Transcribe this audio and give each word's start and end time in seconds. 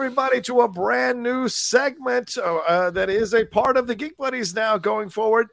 Everybody, 0.00 0.42
to 0.42 0.60
a 0.60 0.68
brand 0.68 1.22
new 1.22 1.48
segment 1.48 2.36
uh, 2.36 2.56
uh, 2.68 2.90
that 2.90 3.08
is 3.08 3.32
a 3.32 3.46
part 3.46 3.78
of 3.78 3.86
the 3.86 3.94
Geek 3.94 4.14
Buddies 4.18 4.54
now 4.54 4.76
going 4.76 5.08
forward. 5.08 5.46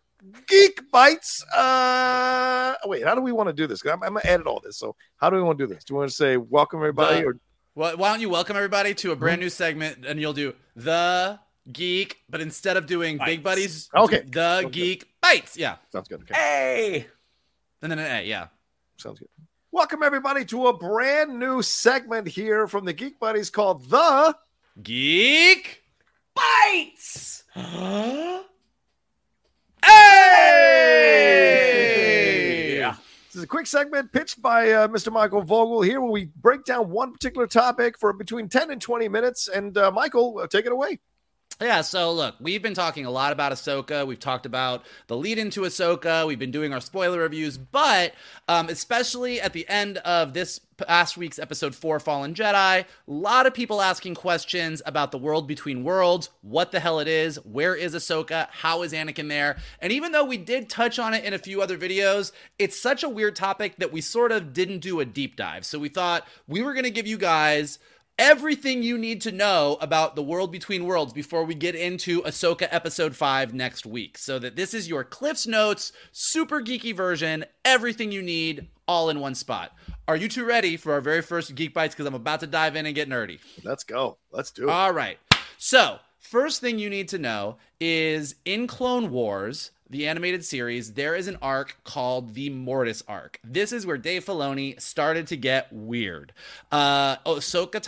Geek 0.50 0.82
Bytes. 0.92 1.42
Uh, 1.56 2.74
wait, 2.84 3.06
how 3.06 3.16
do 3.16 3.22
we 3.22 3.32
want 3.32 3.48
to 3.48 3.54
do 3.54 3.68
this? 3.68 3.86
I'm, 3.86 4.04
I'm 4.04 4.10
going 4.10 4.22
to 4.22 4.30
edit 4.30 4.46
all 4.46 4.60
this. 4.62 4.76
So, 4.78 4.98
how 5.16 5.30
do 5.30 5.38
we 5.38 5.44
want 5.44 5.58
to 5.60 5.66
do 5.66 5.74
this? 5.74 5.86
Do 5.86 5.94
we 5.94 6.00
want 6.00 6.10
to 6.10 6.16
say 6.16 6.36
welcome, 6.36 6.80
everybody? 6.80 7.22
The- 7.22 7.28
or 7.28 7.38
Well, 7.74 7.96
why 7.96 8.10
don't 8.12 8.20
you 8.20 8.28
welcome 8.30 8.58
everybody 8.58 8.94
to 8.96 9.14
a 9.14 9.16
brand 9.16 9.40
new 9.40 9.50
segment, 9.50 10.06
and 10.06 10.20
you'll 10.20 10.34
do 10.34 10.54
the 10.76 11.40
geek, 11.72 12.18
but 12.30 12.42
instead 12.42 12.76
of 12.76 12.86
doing 12.86 13.20
big 13.24 13.44
buddies, 13.44 13.90
Okay. 13.96 14.24
do 14.24 14.30
the 14.32 14.68
geek 14.70 15.06
bytes. 15.24 15.56
Yeah, 15.56 15.78
Sounds 15.94 16.10
good. 16.10 16.20
Okay. 16.24 16.34
hey, 16.34 17.08
and 17.82 17.90
then 17.90 17.98
an 17.98 18.12
A. 18.24 18.28
Yeah, 18.28 18.48
Sounds 18.98 19.20
good. 19.20 19.30
Welcome, 19.74 20.04
everybody, 20.04 20.46
to 20.46 20.68
a 20.68 20.78
brand 20.78 21.40
new 21.40 21.64
segment 21.64 22.28
here 22.28 22.68
from 22.68 22.86
the 22.86 22.94
Geek 22.94 23.20
Buddies 23.20 23.50
called 23.50 23.90
The 23.90 24.36
geek 24.84 25.82
bytes. 26.38 27.42
Hey! 29.84 31.24
This 33.26 33.36
is 33.36 33.42
a 33.42 33.48
quick 33.48 33.66
segment 33.66 34.12
pitched 34.12 34.44
by 34.44 34.70
uh, 34.74 34.88
Mr. 34.90 35.12
Michael 35.12 35.42
Vogel 35.42 35.82
here 35.82 36.00
where 36.02 36.12
we 36.12 36.26
break 36.26 36.66
down 36.66 36.92
one 36.92 37.12
particular 37.12 37.48
topic 37.48 37.98
for 37.98 38.14
between 38.14 38.48
10 38.48 38.70
and 38.70 38.80
20 38.80 39.10
minutes. 39.10 39.48
And 39.48 39.76
uh, 39.76 39.90
Michael, 39.90 40.38
uh, 40.38 40.46
take 40.46 40.68
it 40.68 40.72
away. 40.72 41.00
Yeah, 41.64 41.80
so 41.80 42.12
look, 42.12 42.36
we've 42.42 42.62
been 42.62 42.74
talking 42.74 43.06
a 43.06 43.10
lot 43.10 43.32
about 43.32 43.54
Ahsoka. 43.54 44.06
We've 44.06 44.20
talked 44.20 44.46
about 44.46 44.84
the 45.08 45.16
lead 45.16 45.38
into 45.38 45.62
Ahsoka. 45.62 46.28
We've 46.28 46.38
been 46.38 46.52
doing 46.52 46.74
our 46.74 46.82
spoiler 46.82 47.20
reviews, 47.20 47.58
but 47.58 48.14
um, 48.50 48.68
especially 48.68 49.40
at 49.40 49.54
the 49.54 49.66
end 49.70 49.98
of 50.00 50.34
this 50.34 50.60
past 50.76 51.16
week's 51.16 51.40
episode 51.40 51.74
four, 51.74 52.02
Fallen 52.02 52.34
Jedi, 52.34 52.80
a 52.82 52.86
lot 53.08 53.46
of 53.46 53.54
people 53.54 53.82
asking 53.82 54.16
questions 54.16 54.82
about 54.86 55.12
the 55.12 55.18
world 55.18 55.48
between 55.48 55.86
worlds, 55.86 56.30
what 56.42 56.74
the 56.74 56.82
hell 56.82 57.00
it 57.00 57.08
is, 57.08 57.38
where 57.46 57.76
is 57.76 57.96
Ahsoka, 57.96 58.50
how 58.52 58.82
is 58.82 58.92
Anakin 58.92 59.30
there? 59.30 59.56
And 59.80 59.94
even 59.94 60.12
though 60.12 60.26
we 60.26 60.36
did 60.36 60.68
touch 60.68 61.00
on 61.00 61.14
it 61.14 61.24
in 61.24 61.34
a 61.34 61.40
few 61.40 61.62
other 61.62 61.78
videos, 61.78 62.34
it's 62.60 62.78
such 62.78 63.04
a 63.04 63.10
weird 63.10 63.38
topic 63.38 63.78
that 63.78 63.94
we 63.94 64.02
sort 64.02 64.34
of 64.34 64.52
didn't 64.52 64.80
do 64.80 65.00
a 65.00 65.06
deep 65.06 65.38
dive. 65.38 65.66
So 65.66 65.80
we 65.80 65.88
thought 65.88 66.28
we 66.46 66.62
were 66.62 66.74
going 66.74 66.84
to 66.84 66.92
give 66.92 67.08
you 67.08 67.18
guys 67.18 67.80
everything 68.18 68.84
you 68.84 68.98
need 68.98 69.22
to 69.22 69.32
know 69.32 69.78
about 69.82 70.16
the 70.16 70.24
world 70.24 70.52
between 70.52 70.86
worlds 70.86 71.14
before 71.14 71.44
we 71.44 71.56
get 71.56 71.76
into 71.76 72.22
Ahsoka 72.22 72.68
episode 72.72 73.16
5 73.16 73.54
next 73.54 73.86
week. 73.86 74.18
So 74.18 74.40
that 74.40 74.56
this 74.56 74.74
is 74.74 74.88
your 74.88 75.04
Cliff's 75.04 75.48
Notes, 75.48 75.92
super 76.12 76.62
geeky 76.62 76.96
version, 76.96 77.46
everything 77.66 78.12
you 78.12 78.22
need 78.22 78.68
all 78.88 79.10
in 79.10 79.20
one 79.20 79.36
spot. 79.36 79.72
Are 80.08 80.16
you 80.16 80.28
two 80.28 80.46
ready 80.46 80.78
for 80.78 80.94
our 80.94 81.02
very 81.02 81.22
first 81.22 81.56
Geek 81.56 81.74
Bytes? 81.74 81.92
Because 81.92 82.06
I'm 82.06 82.14
about 82.14 82.42
to 82.42 82.48
dive 82.48 82.76
in 82.76 82.86
and 82.86 82.94
get 82.94 83.10
nerdy. 83.10 83.40
Let's 83.64 83.84
go. 83.84 84.18
Let's 84.32 84.52
do 84.52 84.64
it. 84.64 84.70
All 84.70 84.92
right. 84.92 85.18
So, 85.58 86.00
first 86.20 86.60
thing 86.60 86.78
you 86.78 86.90
need 86.90 87.08
to 87.10 87.18
know 87.18 87.58
is 87.80 88.36
in 88.44 88.68
Clone 88.68 89.12
Wars, 89.12 89.72
the 89.90 90.08
animated 90.08 90.44
series, 90.46 90.94
there 90.94 91.16
is 91.16 91.28
an 91.28 91.38
arc 91.42 91.78
called 91.84 92.34
the 92.34 92.50
Mortis 92.50 93.04
arc. 93.08 93.40
This 93.44 93.72
is 93.72 93.86
where 93.86 93.98
Dave 93.98 94.26
Filoni 94.26 94.80
started 94.82 95.28
to 95.28 95.38
get 95.38 95.72
weird. 95.72 96.34
Uh, 96.72 97.18
Ahsoka 97.18 97.82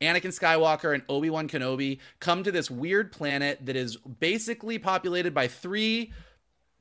Anakin 0.00 0.32
Skywalker, 0.32 0.94
and 0.94 1.02
Obi 1.08 1.28
Wan 1.28 1.48
Kenobi 1.48 1.98
come 2.20 2.44
to 2.44 2.52
this 2.52 2.70
weird 2.70 3.10
planet 3.10 3.66
that 3.66 3.76
is 3.76 3.96
basically 3.96 4.78
populated 4.78 5.34
by 5.34 5.48
three 5.48 6.12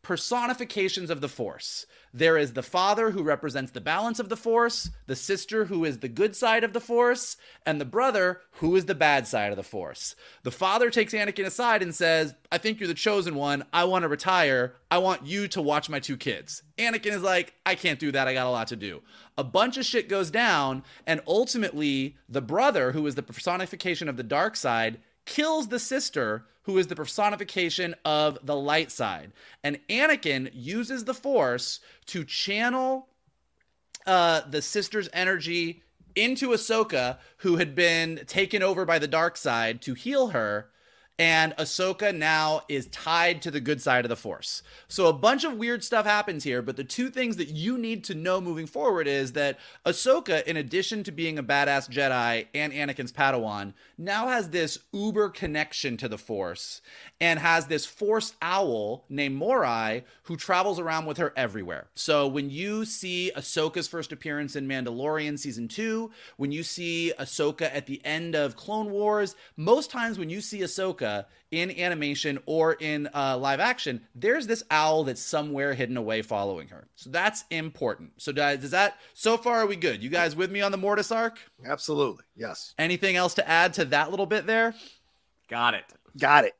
personifications 0.07 1.09
of 1.09 1.19
the 1.19 1.27
Force. 1.27 1.85
There 2.13 2.37
is 2.37 2.53
the 2.53 2.63
father 2.63 3.11
who 3.11 3.21
represents 3.21 3.73
the 3.73 3.81
balance 3.81 4.19
of 4.19 4.29
the 4.29 4.37
Force, 4.37 4.89
the 5.05 5.17
sister 5.17 5.65
who 5.65 5.83
is 5.83 5.99
the 5.99 6.07
good 6.07 6.33
side 6.33 6.63
of 6.63 6.71
the 6.71 6.79
Force, 6.79 7.35
and 7.65 7.81
the 7.81 7.83
brother 7.83 8.39
who 8.51 8.73
is 8.77 8.85
the 8.85 8.95
bad 8.95 9.27
side 9.27 9.51
of 9.51 9.57
the 9.57 9.63
Force. 9.63 10.15
The 10.43 10.51
father 10.51 10.89
takes 10.89 11.13
Anakin 11.13 11.45
aside 11.45 11.81
and 11.81 11.93
says, 11.93 12.35
I 12.49 12.57
think 12.57 12.79
you're 12.79 12.87
the 12.87 12.93
chosen 12.93 13.35
one. 13.35 13.65
I 13.73 13.83
want 13.83 14.03
to 14.03 14.07
retire. 14.07 14.75
I 14.89 14.99
want 14.99 15.25
you 15.25 15.49
to 15.49 15.61
watch 15.61 15.89
my 15.89 15.99
two 15.99 16.15
kids. 16.15 16.63
Anakin 16.77 17.11
is 17.11 17.21
like, 17.21 17.53
I 17.65 17.75
can't 17.75 17.99
do 17.99 18.13
that. 18.13 18.29
I 18.29 18.33
got 18.33 18.47
a 18.47 18.49
lot 18.49 18.69
to 18.69 18.77
do. 18.77 19.01
A 19.37 19.43
bunch 19.43 19.75
of 19.75 19.85
shit 19.85 20.07
goes 20.07 20.31
down, 20.31 20.85
and 21.05 21.19
ultimately, 21.27 22.15
the 22.29 22.41
brother, 22.41 22.93
who 22.93 23.05
is 23.07 23.15
the 23.15 23.23
personification 23.23 24.07
of 24.07 24.15
the 24.15 24.23
dark 24.23 24.55
side, 24.55 24.99
kills 25.25 25.67
the 25.67 25.79
sister 25.79 26.45
who 26.67 26.77
is 26.77 26.87
the 26.87 26.95
personification 26.95 27.95
of 28.03 28.37
the 28.43 28.55
light 28.55 28.91
side. 28.91 29.31
And 29.63 29.79
Anakin 29.89 30.51
uses 30.53 31.05
the 31.05 31.13
Force 31.13 31.79
to 32.07 32.25
channel 32.25 33.07
uh, 34.05 34.41
the 34.49 34.61
sister's 34.61 35.07
energy 35.13 35.81
into 36.13 36.49
Ahsoka, 36.49 37.19
who 37.37 37.55
had 37.55 37.73
been 37.73 38.21
taken 38.27 38.61
over 38.61 38.83
by 38.83 38.99
the 38.99 39.07
dark 39.07 39.37
side 39.37 39.81
to 39.83 39.93
heal 39.93 40.27
her. 40.27 40.69
And 41.19 41.55
Ahsoka 41.57 42.15
now 42.15 42.61
is 42.69 42.85
tied 42.87 43.41
to 43.41 43.49
the 43.49 43.59
good 43.59 43.81
side 43.81 44.05
of 44.05 44.09
the 44.09 44.15
Force. 44.15 44.61
So 44.87 45.07
a 45.07 45.13
bunch 45.13 45.43
of 45.43 45.57
weird 45.57 45.83
stuff 45.83 46.05
happens 46.05 46.43
here, 46.43 46.61
but 46.61 46.77
the 46.77 46.83
two 46.83 47.09
things 47.09 47.37
that 47.37 47.49
you 47.49 47.75
need 47.75 48.03
to 48.03 48.13
know 48.13 48.39
moving 48.39 48.67
forward 48.67 49.07
is 49.07 49.33
that 49.33 49.57
Ahsoka, 49.83 50.43
in 50.43 50.57
addition 50.57 51.03
to 51.05 51.11
being 51.11 51.39
a 51.39 51.43
badass 51.43 51.89
Jedi 51.89 52.45
and 52.53 52.71
Anakin's 52.71 53.11
Padawan, 53.11 53.73
now 53.97 54.27
has 54.27 54.49
this 54.49 54.77
uber 54.93 55.29
connection 55.29 55.97
to 55.97 56.07
the 56.07 56.19
Force 56.19 56.81
and 57.19 57.39
has 57.39 57.65
this 57.65 57.87
Force 57.87 58.33
owl 58.39 59.05
named 59.09 59.35
Morai 59.35 60.03
who 60.23 60.37
travels 60.37 60.79
around 60.79 61.07
with 61.07 61.17
her 61.17 61.33
everywhere. 61.35 61.87
So 61.95 62.27
when 62.27 62.51
you 62.51 62.85
see 62.85 63.31
Ahsoka's 63.35 63.87
first 63.87 64.11
appearance 64.11 64.55
in 64.55 64.67
Mandalorian 64.67 65.39
season 65.39 65.67
two, 65.67 66.11
when 66.35 66.51
you 66.51 66.61
see 66.61 67.11
Ahsoka 67.17 67.73
at 67.73 67.87
the 67.87 68.05
end 68.05 68.35
of 68.35 68.55
Clone 68.55 68.91
Wars, 68.91 69.35
most 69.55 69.89
times 69.89 70.19
when 70.19 70.29
you 70.29 70.41
see 70.41 70.59
Ahsoka, 70.59 71.06
Ahsoka 71.07 71.25
in 71.51 71.71
animation 71.71 72.39
or 72.45 72.73
in 72.73 73.07
uh, 73.15 73.37
live 73.37 73.59
action, 73.59 74.01
there's 74.15 74.47
this 74.47 74.63
owl 74.69 75.05
that's 75.05 75.21
somewhere 75.21 75.73
hidden 75.73 75.97
away 75.97 76.21
following 76.21 76.67
her. 76.67 76.87
So 76.95 77.09
that's 77.09 77.45
important. 77.49 78.11
So 78.17 78.31
does, 78.31 78.59
does 78.59 78.71
that 78.71 78.97
so 79.13 79.37
far 79.37 79.59
are 79.59 79.67
we 79.67 79.75
good? 79.75 80.03
You 80.03 80.09
guys 80.09 80.35
with 80.35 80.51
me 80.51 80.61
on 80.61 80.71
the 80.71 80.77
Mortis 80.77 81.11
arc? 81.11 81.39
Absolutely. 81.65 82.25
Yes. 82.35 82.73
Anything 82.77 83.15
else 83.15 83.33
to 83.35 83.47
add 83.47 83.73
to 83.75 83.85
that 83.85 84.11
little 84.11 84.25
bit 84.25 84.45
there? 84.45 84.73
Got 85.47 85.75
it. 85.75 85.85
Got 86.17 86.45
it. 86.45 86.53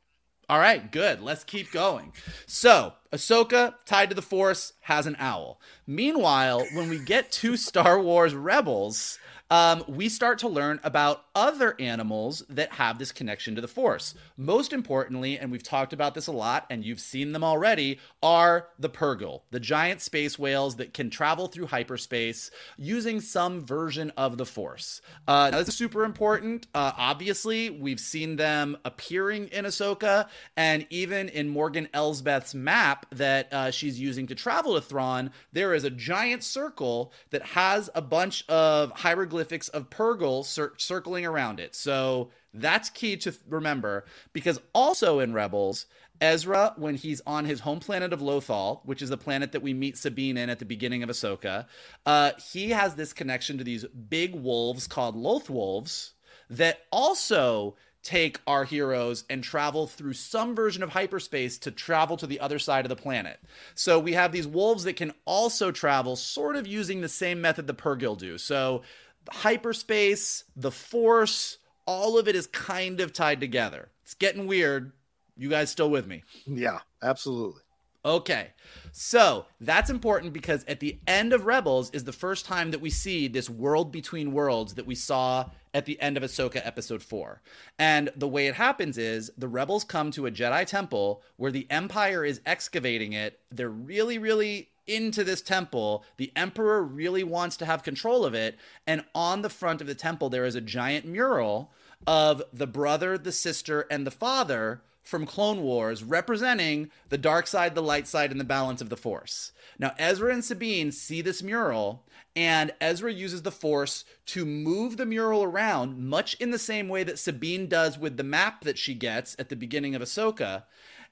All 0.49 0.59
right, 0.59 0.89
good. 0.89 1.21
Let's 1.21 1.44
keep 1.44 1.71
going. 1.73 2.13
So, 2.45 2.94
Ahsoka, 3.12 3.75
tied 3.86 4.09
to 4.09 4.15
the 4.15 4.21
Force, 4.21 4.74
has 4.81 5.06
an 5.06 5.15
owl. 5.19 5.59
Meanwhile, 5.86 6.65
when 6.74 6.89
we 6.89 7.00
get 7.00 7.31
to 7.33 7.57
Star 7.57 8.00
Wars 8.01 8.36
Rebels, 8.36 9.19
um, 9.50 9.83
we 9.88 10.09
start 10.09 10.39
to 10.39 10.50
learn 10.50 10.80
about 10.83 11.24
other 11.33 11.75
animals 11.80 12.44
that 12.50 12.74
have 12.74 13.00
this 13.00 13.13
connection 13.13 13.56
to 13.56 13.62
the 13.62 13.68
Force. 13.68 14.13
Most 14.36 14.74
importantly, 14.74 15.39
and 15.39 15.51
we've 15.51 15.63
talked 15.63 15.94
about 15.94 16.15
this 16.15 16.27
a 16.27 16.33
lot, 16.33 16.65
and 16.69 16.83
you've 16.83 17.00
seen 17.00 17.31
them 17.31 17.44
already, 17.44 18.00
are 18.21 18.68
the 18.77 18.89
Purrgil, 18.89 19.42
the 19.51 19.59
giant 19.59 20.01
space 20.01 20.38
whales 20.38 20.75
that 20.77 20.94
can 20.94 21.09
travel 21.09 21.48
through 21.48 21.68
hyperspace 21.68 22.51
using 22.77 23.21
some 23.21 23.65
version 23.65 24.12
of 24.18 24.38
the 24.38 24.45
Force. 24.45 25.01
Uh, 25.27 25.50
now, 25.51 25.59
this 25.59 25.69
is 25.69 25.77
super 25.77 26.04
important. 26.04 26.68
Uh, 26.75 26.92
obviously, 26.98 27.69
we've 27.69 28.01
seen 28.01 28.36
them 28.36 28.77
appearing 28.83 29.48
in 29.48 29.63
Ahsoka, 29.63 30.27
and 30.57 30.86
even 30.89 31.30
in 31.30 31.48
Morgan 31.48 31.88
Elsbeth's 31.94 32.54
map 32.54 32.96
that 33.11 33.51
uh, 33.53 33.71
she's 33.71 33.99
using 33.99 34.27
to 34.27 34.35
travel 34.35 34.75
to 34.75 34.81
Thrawn, 34.81 35.31
there 35.53 35.73
is 35.73 35.83
a 35.83 35.89
giant 35.89 36.44
circle 36.44 37.11
that 37.31 37.41
has 37.41 37.89
a 37.95 38.01
bunch 38.01 38.47
of 38.49 38.91
hieroglyphics 38.91 39.69
of 39.69 39.89
Purrgil 39.89 40.45
cir- 40.45 40.73
circling 40.77 41.25
around 41.25 41.59
it. 41.59 41.75
So 41.75 42.31
that's 42.53 42.89
key 42.89 43.17
to 43.17 43.33
remember 43.47 44.05
because 44.33 44.59
also 44.73 45.19
in 45.19 45.33
Rebels, 45.33 45.85
Ezra, 46.19 46.73
when 46.77 46.95
he's 46.95 47.21
on 47.27 47.45
his 47.45 47.59
home 47.59 47.79
planet 47.79 48.13
of 48.13 48.21
Lothal, 48.21 48.81
which 48.85 49.01
is 49.01 49.09
the 49.09 49.17
planet 49.17 49.51
that 49.51 49.61
we 49.61 49.73
meet 49.73 49.97
Sabine 49.97 50.38
in 50.38 50.49
at 50.49 50.59
the 50.59 50.65
beginning 50.65 51.03
of 51.03 51.09
Ahsoka, 51.09 51.67
uh, 52.05 52.31
he 52.51 52.71
has 52.71 52.95
this 52.95 53.13
connection 53.13 53.57
to 53.57 53.63
these 53.63 53.85
big 53.85 54.33
wolves 54.33 54.88
called 54.88 55.15
Loth 55.15 55.49
wolves 55.49 56.13
that 56.49 56.79
also 56.91 57.75
take 58.07 58.39
our 58.48 58.63
heroes 58.63 59.25
and 59.30 59.44
travel 59.44 59.86
through 59.86 60.13
some 60.13 60.56
version 60.56 60.81
of 60.81 60.92
hyperspace 60.92 61.57
to 61.57 61.71
travel 61.71 62.15
to 62.15 62.25
the 62.25 62.39
other 62.39 62.57
side 62.57 62.86
of 62.86 62.89
the 62.89 62.95
planet. 62.95 63.38
So 63.75 64.00
we 64.00 64.13
have 64.13 64.31
these 64.31 64.48
wolves 64.48 64.86
that 64.86 64.95
can 64.95 65.12
also 65.25 65.71
travel 65.71 66.15
sort 66.15 66.56
of 66.56 66.65
using 66.65 67.01
the 67.01 67.09
same 67.09 67.42
method 67.42 67.68
the 67.68 67.74
Purrgil 67.74 68.18
do. 68.18 68.38
So 68.38 68.83
hyperspace, 69.30 70.45
the 70.56 70.71
force, 70.71 71.57
all 71.86 72.18
of 72.18 72.30
it 72.30 72.36
is 72.38 72.48
kind 72.48 73.01
of 73.01 73.12
tied 73.12 73.42
together. 73.42 73.89
It's 74.04 74.13
getting 74.13 74.48
weird. 74.48 74.94
You 75.36 75.50
guys 75.50 75.69
still 75.69 75.89
with 75.89 76.07
me? 76.07 76.24
Yeah, 76.45 76.80
absolutely. 77.04 77.62
Okay. 78.07 78.51
So 78.94 79.48
that's 79.59 79.89
important 79.89 80.31
because 80.31 80.63
at 80.63 80.80
the 80.80 80.98
end 81.06 81.33
of 81.33 81.45
Rebels 81.45 81.89
is 81.92 82.06
the 82.06 82.13
first 82.13 82.45
time 82.45 82.71
that 82.71 82.80
we 82.80 82.89
see 82.89 83.27
this 83.27 83.50
world 83.50 83.92
between 83.92 84.31
worlds 84.31 84.75
that 84.75 84.88
we 84.88 84.95
saw 84.95 85.50
at 85.74 85.86
the 85.86 86.00
end 86.00 86.15
of 86.15 86.24
Ahsoka 86.24 86.65
episode 86.65 87.04
4. 87.04 87.42
And 87.77 88.09
the 88.15 88.27
way 88.30 88.48
it 88.48 88.56
happens 88.56 88.98
is 88.98 89.30
the 89.38 89.50
rebels 89.50 89.83
come 89.83 90.09
to 90.12 90.25
a 90.25 90.31
Jedi 90.31 90.65
temple 90.65 91.21
where 91.36 91.51
the 91.51 91.68
Empire 91.69 92.24
is 92.24 92.39
excavating 92.45 93.12
it. 93.12 93.42
They're 93.51 93.69
really, 93.69 94.18
really 94.18 94.69
into 94.88 95.25
this 95.25 95.42
temple. 95.42 96.06
The 96.15 96.31
Emperor 96.33 96.81
really 96.81 97.25
wants 97.25 97.57
to 97.57 97.65
have 97.65 97.83
control 97.83 98.24
of 98.24 98.33
it. 98.33 98.57
And 98.88 99.04
on 99.13 99.42
the 99.42 99.50
front 99.50 99.81
of 99.81 99.88
the 99.88 99.95
temple, 99.95 100.30
there 100.30 100.45
is 100.45 100.56
a 100.56 100.62
giant 100.62 101.06
mural 101.06 101.74
of 102.07 102.42
the 102.54 102.68
brother, 102.68 103.18
the 103.18 103.33
sister, 103.33 103.86
and 103.92 104.07
the 104.07 104.12
father 104.12 104.81
from 105.07 105.25
Clone 105.25 105.62
Wars 105.62 106.04
representing 106.04 106.92
the 107.07 107.18
dark 107.18 107.48
side, 107.48 107.75
the 107.75 107.81
light 107.81 108.07
side, 108.07 108.30
and 108.30 108.39
the 108.39 108.45
balance 108.45 108.81
of 108.81 108.89
the 108.89 108.98
Force. 108.98 109.54
Now, 109.80 109.94
Ezra 109.98 110.33
and 110.33 110.44
Sabine 110.44 110.92
see 110.92 111.21
this 111.21 111.42
mural, 111.42 112.04
and 112.36 112.74
Ezra 112.81 113.13
uses 113.13 113.44
the 113.44 113.51
Force 113.51 114.04
to 114.27 114.45
move 114.45 114.98
the 114.98 115.06
mural 115.06 115.44
around, 115.44 115.98
much 115.98 116.33
in 116.36 116.51
the 116.51 116.59
same 116.59 116.89
way 116.89 117.06
that 117.06 117.19
Sabine 117.19 117.68
does 117.68 117.98
with 117.98 118.18
the 118.18 118.24
map 118.24 118.65
that 118.65 118.77
she 118.77 118.94
gets 118.94 119.33
at 119.39 119.48
the 119.48 119.56
beginning 119.56 119.95
of 119.95 120.01
Ahsoka. 120.01 120.63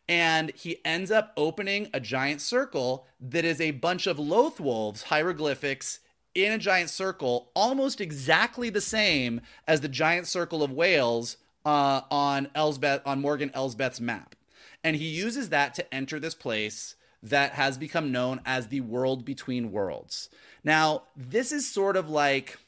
And 0.10 0.52
he 0.52 0.86
ends 0.86 1.10
up 1.10 1.32
opening 1.38 1.90
a 1.94 2.02
giant 2.02 2.42
circle 2.42 3.08
that 3.22 3.46
is 3.46 3.62
a 3.62 3.72
bunch 3.72 4.08
of 4.08 4.20
Loth 4.20 4.60
wolves, 4.60 5.04
hieroglyphics, 5.04 6.00
in 6.36 6.52
a 6.52 6.58
giant 6.58 6.90
circle, 6.90 7.50
almost 7.56 8.02
exactly 8.02 8.70
the 8.70 8.82
same 8.82 9.40
as 9.66 9.80
the 9.80 9.88
giant 9.88 10.28
circle 10.28 10.62
of 10.62 10.72
whales 10.72 11.38
uh, 11.66 12.02
on 12.12 12.50
Elsbeth 12.56 13.02
on 13.06 13.22
Morgan 13.22 13.52
Elsbeth's 13.54 14.00
map, 14.00 14.36
and 14.84 14.96
he 14.96 15.08
uses 15.08 15.50
that 15.50 15.74
to 15.76 15.94
enter 15.94 16.20
this 16.20 16.36
place 16.36 16.96
that 17.24 17.54
has 17.54 17.78
become 17.78 18.12
known 18.12 18.40
as 18.46 18.68
the 18.68 18.82
world 18.82 19.26
between 19.26 19.72
worlds. 19.72 20.30
Now, 20.64 21.04
this 21.16 21.52
is 21.52 21.68
sort 21.68 21.98
of 21.98 22.10
like 22.10 22.60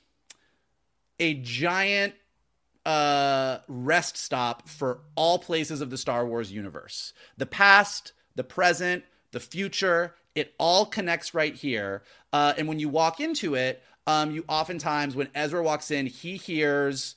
a 1.19 1.35
giant 1.35 2.15
uh, 2.85 3.59
rest 3.67 4.17
stop 4.17 4.67
for 4.67 4.99
all 5.15 5.37
places 5.37 5.81
of 5.81 5.89
the 5.89 5.97
Star 5.97 6.25
Wars 6.25 6.51
universe. 6.51 7.13
The 7.37 7.45
past, 7.45 8.13
the 8.35 8.43
present, 8.43 9.03
the 9.31 9.39
future, 9.39 10.15
it 10.35 10.53
all 10.57 10.85
connects 10.85 11.33
right 11.33 11.53
here. 11.53 12.03
Uh, 12.31 12.53
and 12.57 12.67
when 12.67 12.79
you 12.79 12.89
walk 12.89 13.19
into 13.19 13.55
it, 13.55 13.83
um, 14.07 14.31
you 14.31 14.45
oftentimes, 14.47 15.15
when 15.15 15.27
Ezra 15.35 15.61
walks 15.61 15.91
in, 15.91 16.05
he 16.05 16.37
hears 16.37 17.15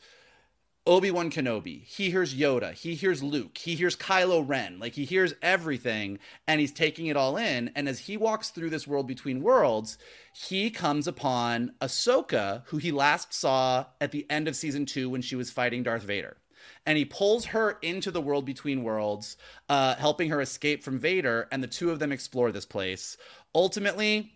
Obi 0.87 1.11
Wan 1.11 1.31
Kenobi. 1.31 1.85
He 1.85 2.11
hears 2.11 2.35
Yoda. 2.35 2.73
He 2.73 2.95
hears 2.95 3.23
Luke. 3.23 3.59
He 3.59 3.75
hears 3.75 3.97
Kylo 3.97 4.47
Ren. 4.47 4.79
Like 4.79 4.95
he 4.95 5.05
hears 5.05 5.35
everything 5.43 6.19
and 6.49 6.61
he's 6.61 6.73
taking 6.73 7.07
it 7.07 7.17
all 7.17 7.37
in. 7.37 7.71
And 7.75 7.89
as 7.89 8.01
he 8.01 8.17
walks 8.17 8.49
through 8.51 8.71
this 8.71 8.87
world 8.87 9.07
between 9.07 9.43
worlds, 9.43 9.99
he 10.33 10.71
comes 10.71 11.07
upon 11.07 11.75
Ahsoka, 11.81 12.63
who 12.67 12.79
he 12.79 12.93
last 12.93 13.35
saw 13.35 13.87
at 14.01 14.11
the 14.11 14.27
end 14.31 14.49
of 14.49 14.57
season 14.57 14.87
two 14.87 15.11
when 15.11 15.21
she 15.23 15.37
was 15.37 15.51
fighting 15.51 15.83
Darth 15.83 16.03
Vader. 16.03 16.39
And 16.87 16.97
he 16.97 17.05
pulls 17.05 17.47
her 17.47 17.79
into 17.83 18.11
the 18.11 18.23
world 18.23 18.47
between 18.47 18.83
worlds, 18.83 19.37
uh, 19.69 19.97
helping 19.97 20.31
her 20.31 20.41
escape 20.41 20.83
from 20.83 20.99
Vader. 20.99 21.47
And 21.53 21.63
the 21.63 21.69
two 21.69 21.91
of 21.91 21.99
them 21.99 22.11
explore 22.11 22.53
this 22.53 22.65
place. 22.65 23.19
Ultimately, 23.55 24.33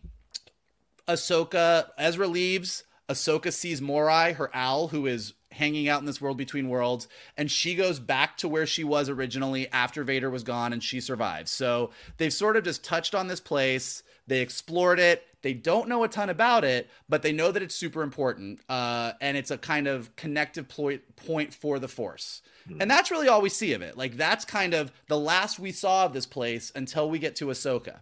Ahsoka, 1.09 1.89
Ezra 1.97 2.27
leaves. 2.27 2.85
Ahsoka 3.09 3.53
sees 3.53 3.83
Morai, 3.83 4.33
her 4.33 4.51
owl, 4.55 4.89
who 4.89 5.07
is 5.07 5.35
hanging 5.55 5.89
out 5.89 6.01
in 6.01 6.07
this 6.07 6.21
world 6.21 6.37
between 6.37 6.69
worlds 6.69 7.09
and 7.37 7.51
she 7.51 7.75
goes 7.75 7.99
back 7.99 8.37
to 8.39 8.49
where 8.49 8.67
she 8.67 8.85
was 8.85 9.09
originally 9.09 9.71
after 9.73 10.05
Vader 10.05 10.31
was 10.31 10.43
gone 10.43 10.73
and 10.73 10.83
she 10.83 11.01
survives. 11.01 11.51
So 11.51 11.91
they've 12.19 12.33
sort 12.33 12.57
of 12.57 12.65
just 12.65 12.85
touched 12.85 13.15
on 13.15 13.29
this 13.29 13.41
place. 13.41 14.03
They 14.27 14.41
explored 14.41 14.99
it. 14.99 15.27
They 15.43 15.53
don't 15.53 15.89
know 15.89 16.03
a 16.05 16.09
ton 16.09 16.31
about 16.31 16.65
it, 16.65 16.89
but 17.07 17.21
they 17.21 17.33
know 17.33 17.53
that 17.53 17.63
it's 17.63 17.75
super 17.75 18.03
important. 18.03 18.61
Uh, 18.67 19.13
and 19.21 19.37
it's 19.37 19.51
a 19.51 19.59
kind 19.59 19.87
of 19.87 20.17
connective 20.17 20.69
ploy- 20.69 21.01
point 21.17 21.53
for 21.53 21.79
the 21.79 21.89
Force. 21.89 22.41
Mm. 22.67 22.79
And 22.81 22.91
that's 22.91 23.11
really 23.11 23.29
all 23.29 23.43
we 23.43 23.51
see 23.51 23.75
of 23.75 23.83
it. 23.83 23.95
Like, 23.95 24.17
that's 24.17 24.47
kind 24.47 24.73
of 24.73 24.91
the 25.09 25.19
last 25.19 25.59
we 25.59 25.71
saw 25.71 26.07
of 26.07 26.15
this 26.15 26.25
place 26.25 26.73
until 26.75 27.11
we 27.11 27.19
get 27.19 27.37
to 27.37 27.47
Ahsoka. 27.47 28.01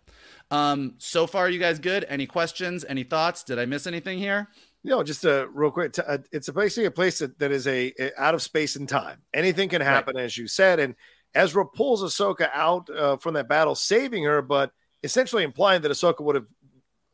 Um, 0.52 0.94
so 0.98 1.26
far, 1.26 1.50
you 1.50 1.58
guys 1.58 1.80
good? 1.80 2.04
Any 2.08 2.26
questions? 2.26 2.84
Any 2.88 3.02
thoughts? 3.02 3.42
Did 3.42 3.58
I 3.58 3.66
miss 3.66 3.88
anything 3.88 4.18
here? 4.18 4.48
You 4.82 4.90
know, 4.90 5.02
just 5.02 5.24
a 5.24 5.48
real 5.52 5.70
quick. 5.70 5.92
T- 5.92 6.02
uh, 6.06 6.18
it's 6.32 6.48
a, 6.48 6.52
basically 6.52 6.86
a 6.86 6.90
place 6.90 7.20
that, 7.20 7.38
that 7.38 7.52
is 7.52 7.66
a, 7.66 7.92
a, 7.98 8.10
out 8.20 8.34
of 8.34 8.42
space 8.42 8.76
and 8.76 8.88
time. 8.88 9.18
Anything 9.32 9.68
can 9.68 9.80
happen, 9.80 10.16
right. 10.16 10.24
as 10.24 10.36
you 10.36 10.48
said. 10.48 10.80
And 10.80 10.96
Ezra 11.34 11.64
pulls 11.66 12.02
Ahsoka 12.02 12.50
out 12.52 12.90
uh, 12.90 13.16
from 13.16 13.34
that 13.34 13.48
battle, 13.48 13.74
saving 13.74 14.24
her, 14.24 14.42
but 14.42 14.72
essentially 15.02 15.44
implying 15.44 15.82
that 15.82 15.92
Ahsoka 15.92 16.20
would 16.20 16.34
have 16.34 16.46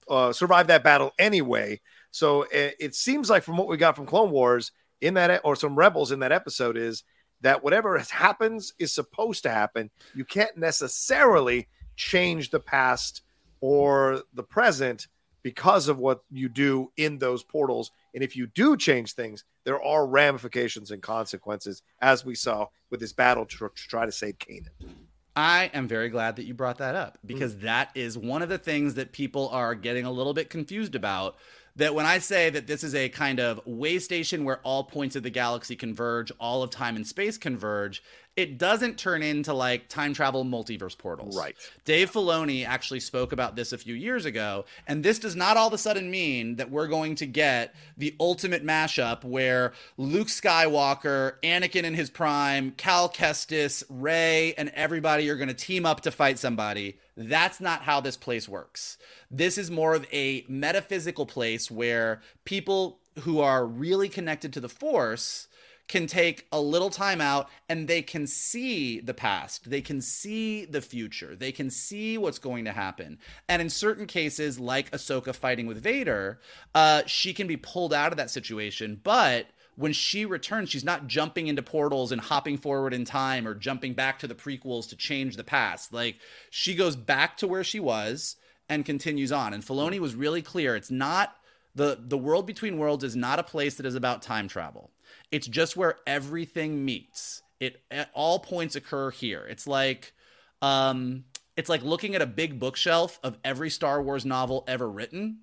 uh, 0.08 0.32
survived 0.32 0.70
that 0.70 0.82
battle 0.82 1.12
anyway. 1.18 1.80
So 2.10 2.42
it, 2.44 2.76
it, 2.80 2.94
seems 2.94 3.28
like 3.28 3.42
from 3.42 3.56
what 3.56 3.68
we 3.68 3.76
got 3.76 3.96
from 3.96 4.06
Clone 4.06 4.30
Wars 4.30 4.72
in 5.00 5.14
that, 5.14 5.42
or 5.44 5.54
some 5.54 5.76
Rebels 5.76 6.10
in 6.10 6.20
that 6.20 6.32
episode, 6.32 6.76
is 6.76 7.04
that 7.42 7.62
whatever 7.62 7.98
happens 7.98 8.72
is 8.78 8.92
supposed 8.92 9.42
to 9.44 9.50
happen. 9.50 9.90
You 10.14 10.24
can't 10.24 10.56
necessarily 10.56 11.68
change 11.96 12.50
the 12.50 12.60
past 12.60 13.22
or 13.60 14.22
the 14.34 14.42
present 14.42 15.08
because 15.42 15.88
of 15.88 15.98
what 15.98 16.22
you 16.30 16.48
do 16.48 16.90
in 16.96 17.18
those 17.18 17.42
portals. 17.42 17.90
And 18.14 18.22
if 18.22 18.36
you 18.36 18.46
do 18.46 18.76
change 18.76 19.14
things, 19.14 19.44
there 19.64 19.82
are 19.82 20.06
ramifications 20.06 20.90
and 20.90 21.02
consequences, 21.02 21.82
as 22.00 22.24
we 22.24 22.34
saw 22.34 22.66
with 22.90 23.00
this 23.00 23.12
battle 23.12 23.46
to, 23.46 23.56
to 23.56 23.70
try 23.74 24.06
to 24.06 24.12
save 24.12 24.38
Kanan. 24.38 24.68
I 25.38 25.70
am 25.72 25.86
very 25.86 26.08
glad 26.08 26.34
that 26.36 26.46
you 26.46 26.54
brought 26.54 26.78
that 26.78 26.96
up 26.96 27.18
because 27.24 27.54
mm. 27.54 27.60
that 27.60 27.90
is 27.94 28.18
one 28.18 28.42
of 28.42 28.48
the 28.48 28.58
things 28.58 28.94
that 28.94 29.12
people 29.12 29.48
are 29.50 29.76
getting 29.76 30.04
a 30.04 30.10
little 30.10 30.34
bit 30.34 30.50
confused 30.50 30.96
about. 30.96 31.36
That 31.76 31.94
when 31.94 32.06
I 32.06 32.18
say 32.18 32.50
that 32.50 32.66
this 32.66 32.82
is 32.82 32.92
a 32.92 33.08
kind 33.08 33.38
of 33.38 33.64
way 33.64 34.00
station 34.00 34.42
where 34.42 34.58
all 34.64 34.82
points 34.82 35.14
of 35.14 35.22
the 35.22 35.30
galaxy 35.30 35.76
converge, 35.76 36.32
all 36.40 36.64
of 36.64 36.70
time 36.70 36.96
and 36.96 37.06
space 37.06 37.38
converge, 37.38 38.02
it 38.38 38.56
doesn't 38.56 38.96
turn 38.96 39.20
into 39.20 39.52
like 39.52 39.88
time 39.88 40.14
travel 40.14 40.44
multiverse 40.44 40.96
portals. 40.96 41.36
Right. 41.36 41.56
Dave 41.84 42.12
Filoni 42.12 42.64
actually 42.64 43.00
spoke 43.00 43.32
about 43.32 43.56
this 43.56 43.72
a 43.72 43.78
few 43.78 43.94
years 43.94 44.26
ago, 44.26 44.64
and 44.86 45.02
this 45.02 45.18
does 45.18 45.34
not 45.34 45.56
all 45.56 45.66
of 45.66 45.72
a 45.72 45.78
sudden 45.78 46.08
mean 46.08 46.54
that 46.54 46.70
we're 46.70 46.86
going 46.86 47.16
to 47.16 47.26
get 47.26 47.74
the 47.96 48.14
ultimate 48.20 48.64
mashup 48.64 49.24
where 49.24 49.72
Luke 49.96 50.28
Skywalker, 50.28 51.32
Anakin 51.42 51.82
in 51.82 51.94
his 51.94 52.10
prime, 52.10 52.70
Cal 52.76 53.08
Kestis, 53.08 53.82
Rey, 53.90 54.54
and 54.56 54.68
everybody 54.68 55.28
are 55.30 55.36
going 55.36 55.48
to 55.48 55.54
team 55.54 55.84
up 55.84 56.02
to 56.02 56.12
fight 56.12 56.38
somebody. 56.38 56.96
That's 57.16 57.60
not 57.60 57.82
how 57.82 58.00
this 58.00 58.16
place 58.16 58.48
works. 58.48 58.98
This 59.32 59.58
is 59.58 59.68
more 59.68 59.94
of 59.94 60.06
a 60.12 60.44
metaphysical 60.48 61.26
place 61.26 61.72
where 61.72 62.22
people 62.44 63.00
who 63.22 63.40
are 63.40 63.66
really 63.66 64.08
connected 64.08 64.52
to 64.52 64.60
the 64.60 64.68
Force 64.68 65.47
can 65.88 66.06
take 66.06 66.46
a 66.52 66.60
little 66.60 66.90
time 66.90 67.20
out 67.20 67.48
and 67.68 67.88
they 67.88 68.02
can 68.02 68.26
see 68.26 69.00
the 69.00 69.14
past. 69.14 69.68
They 69.68 69.80
can 69.80 70.00
see 70.00 70.66
the 70.66 70.82
future. 70.82 71.34
They 71.34 71.50
can 71.50 71.70
see 71.70 72.18
what's 72.18 72.38
going 72.38 72.66
to 72.66 72.72
happen. 72.72 73.18
And 73.48 73.62
in 73.62 73.70
certain 73.70 74.06
cases, 74.06 74.60
like 74.60 74.90
Ahsoka 74.90 75.34
fighting 75.34 75.66
with 75.66 75.82
Vader, 75.82 76.40
uh, 76.74 77.02
she 77.06 77.32
can 77.32 77.46
be 77.46 77.56
pulled 77.56 77.94
out 77.94 78.12
of 78.12 78.18
that 78.18 78.30
situation. 78.30 79.00
But 79.02 79.46
when 79.76 79.92
she 79.92 80.26
returns, 80.26 80.70
she's 80.70 80.84
not 80.84 81.06
jumping 81.06 81.46
into 81.46 81.62
portals 81.62 82.12
and 82.12 82.20
hopping 82.20 82.58
forward 82.58 82.92
in 82.92 83.04
time 83.04 83.48
or 83.48 83.54
jumping 83.54 83.94
back 83.94 84.18
to 84.18 84.26
the 84.26 84.34
prequels 84.34 84.88
to 84.90 84.96
change 84.96 85.36
the 85.36 85.44
past. 85.44 85.92
Like 85.92 86.16
she 86.50 86.74
goes 86.74 86.96
back 86.96 87.38
to 87.38 87.48
where 87.48 87.64
she 87.64 87.80
was 87.80 88.36
and 88.68 88.84
continues 88.84 89.32
on. 89.32 89.54
And 89.54 89.64
Filoni 89.64 90.00
was 90.00 90.14
really 90.14 90.42
clear. 90.42 90.76
It's 90.76 90.90
not 90.90 91.34
the 91.78 91.96
the 92.00 92.18
world 92.18 92.44
between 92.44 92.76
worlds 92.76 93.04
is 93.04 93.16
not 93.16 93.38
a 93.38 93.44
place 93.44 93.76
that 93.76 93.86
is 93.86 93.94
about 93.94 94.20
time 94.20 94.48
travel. 94.48 94.90
It's 95.30 95.46
just 95.46 95.76
where 95.76 95.96
everything 96.06 96.84
meets. 96.84 97.42
It 97.60 97.80
all 98.12 98.40
points 98.40 98.76
occur 98.76 99.10
here. 99.10 99.46
It's 99.48 99.66
like 99.66 100.12
um 100.60 101.24
it's 101.56 101.68
like 101.68 101.82
looking 101.82 102.14
at 102.14 102.22
a 102.22 102.26
big 102.26 102.58
bookshelf 102.58 103.20
of 103.22 103.38
every 103.44 103.70
Star 103.70 104.02
Wars 104.02 104.26
novel 104.26 104.64
ever 104.66 104.90
written. 104.90 105.40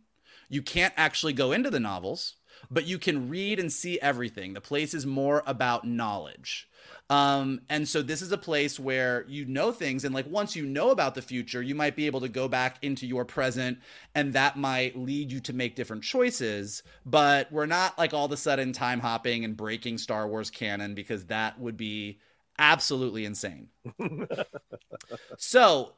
You 0.50 0.62
can't 0.62 0.94
actually 0.98 1.34
go 1.34 1.54
into 1.54 1.70
the 1.70 1.80
novels, 1.80 2.36
but 2.70 2.86
you 2.86 3.00
can 3.00 3.30
read 3.30 3.58
and 3.58 3.72
see 3.72 4.00
everything. 4.02 4.54
The 4.54 4.62
place 4.62 4.94
is 4.94 5.06
more 5.06 5.42
about 5.48 5.88
knowledge. 5.88 6.68
Um, 7.10 7.62
and 7.70 7.88
so 7.88 8.02
this 8.02 8.22
is 8.22 8.32
a 8.32 8.38
place 8.38 8.80
where 8.80 9.26
you 9.28 9.46
know 9.46 9.72
things, 9.72 10.04
and 10.04 10.16
like 10.16 10.28
once 10.30 10.56
you 10.56 10.66
know 10.66 10.90
about 10.90 11.16
the 11.16 11.22
future, 11.22 11.62
you 11.62 11.76
might 11.76 11.96
be 11.96 12.06
able 12.08 12.22
to 12.22 12.30
go 12.30 12.48
back 12.48 12.78
into 12.82 13.06
your 13.06 13.26
present, 13.26 13.80
and 14.16 14.34
that 14.34 14.58
might 14.58 14.98
lead 14.98 15.32
you 15.32 15.40
to 15.42 15.54
make 15.54 15.76
different 15.76 16.04
choices. 16.04 16.84
But 17.06 17.52
we're 17.52 17.68
not 17.68 17.98
like 17.98 18.14
all 18.14 18.26
of 18.26 18.32
a 18.32 18.38
sudden 18.38 18.74
time 18.74 19.00
hopping 19.00 19.46
and 19.46 19.56
breaking 19.56 19.98
Star 20.00 20.28
Wars 20.28 20.50
canon 20.50 20.96
because 20.96 21.26
that 21.26 21.60
would 21.60 21.78
be 21.78 22.20
absolutely 22.58 23.26
insane. 23.26 23.68
so 25.38 25.94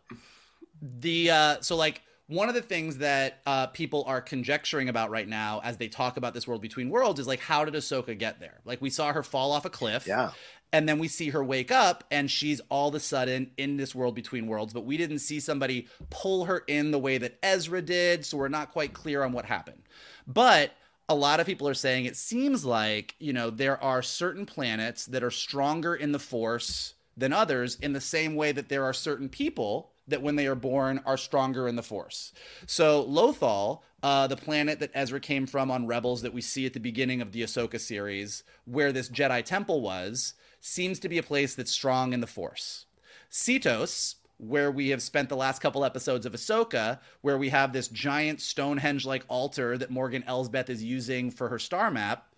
the 0.82 1.30
uh 1.32 1.62
so 1.62 1.76
like 1.76 2.02
one 2.28 2.50
of 2.50 2.56
the 2.56 2.62
things 2.62 2.98
that 2.98 3.40
uh, 3.46 3.68
people 3.68 4.04
are 4.06 4.22
conjecturing 4.22 4.90
about 4.90 5.10
right 5.10 5.28
now 5.28 5.62
as 5.64 5.78
they 5.78 5.88
talk 5.88 6.18
about 6.18 6.34
this 6.34 6.48
world 6.48 6.62
between 6.62 6.90
worlds 6.90 7.20
is 7.20 7.28
like 7.28 7.40
how 7.40 7.64
did 7.66 7.74
Ahsoka 7.74 8.18
get 8.18 8.40
there? 8.40 8.60
Like 8.66 8.82
we 8.82 8.90
saw 8.90 9.14
her 9.14 9.24
fall 9.24 9.52
off 9.52 9.66
a 9.66 9.70
cliff. 9.70 10.06
Yeah. 10.06 10.32
And 10.74 10.88
then 10.88 11.00
we 11.00 11.08
see 11.08 11.30
her 11.30 11.42
wake 11.42 11.72
up 11.72 12.04
and 12.12 12.30
she's 12.30 12.60
all 12.70 12.90
of 12.90 12.96
a 12.96 13.00
sudden 13.00 13.52
in 13.56 13.78
this 13.78 13.96
world 13.96 14.16
between 14.16 14.48
worlds, 14.48 14.74
but 14.74 14.86
we 14.86 14.98
didn't 14.98 15.20
see 15.20 15.40
somebody 15.40 15.88
pull 16.10 16.46
her 16.46 16.64
in 16.68 16.92
the 16.92 17.00
way 17.00 17.18
that 17.18 17.40
Ezra 17.42 17.82
did, 17.82 18.26
so 18.26 18.38
we're 18.38 18.50
not 18.50 18.74
quite 18.74 18.92
clear 18.92 19.24
on 19.24 19.32
what 19.32 19.46
happened. 19.46 19.84
But 20.28 20.74
a 21.08 21.16
lot 21.16 21.40
of 21.40 21.46
people 21.46 21.70
are 21.70 21.74
saying 21.74 22.04
it 22.04 22.18
seems 22.18 22.66
like, 22.66 23.16
you 23.18 23.32
know, 23.32 23.50
there 23.50 23.82
are 23.82 24.02
certain 24.02 24.46
planets 24.46 25.06
that 25.06 25.24
are 25.24 25.32
stronger 25.32 25.96
in 25.96 26.12
the 26.12 26.20
force 26.20 26.96
than 27.16 27.32
others 27.32 27.76
in 27.82 27.94
the 27.94 28.02
same 28.02 28.36
way 28.36 28.52
that 28.52 28.68
there 28.68 28.84
are 28.84 28.94
certain 28.94 29.30
people 29.30 29.92
that 30.08 30.22
when 30.22 30.36
they 30.36 30.48
are 30.48 30.56
born 30.56 31.02
are 31.06 31.18
stronger 31.18 31.68
in 31.68 31.76
the 31.76 31.84
force. 31.84 32.34
So 32.66 33.04
Lothal, 33.06 33.82
uh, 34.04 34.28
the 34.28 34.38
planet 34.38 34.80
that 34.80 34.92
Ezra 34.94 35.20
came 35.20 35.46
from 35.46 35.70
on 35.72 35.88
Rebels 35.88 36.22
that 36.22 36.34
we 36.34 36.42
see 36.42 36.66
at 36.66 36.74
the 36.74 36.80
beginning 36.80 37.22
of 37.22 37.32
the 37.32 37.44
Ahsoka 37.44 37.80
series, 37.80 38.44
where 38.66 38.92
this 38.92 39.10
Jedi 39.10 39.44
temple 39.44 39.82
was, 39.82 40.34
seems 40.62 41.00
to 41.00 41.10
be 41.10 41.18
a 41.18 41.24
place 41.24 41.56
that's 41.56 41.72
strong 41.72 42.14
in 42.14 42.22
the 42.22 42.28
Force. 42.28 42.86
Seatos, 43.32 44.16
where 44.38 44.72
we 44.72 44.90
have 44.90 45.02
spent 45.02 45.30
the 45.30 45.36
last 45.36 45.62
couple 45.62 45.84
episodes 45.84 46.26
of 46.26 46.34
Ahsoka, 46.34 47.00
where 47.22 47.38
we 47.38 47.50
have 47.50 47.74
this 47.74 47.88
giant 47.88 48.40
Stonehenge 48.40 49.06
like 49.06 49.26
altar 49.28 49.78
that 49.78 49.90
Morgan 49.90 50.24
Elsbeth 50.28 50.70
is 50.70 50.84
using 50.84 51.32
for 51.32 51.50
her 51.50 51.60
star 51.60 51.90
map, 51.90 52.32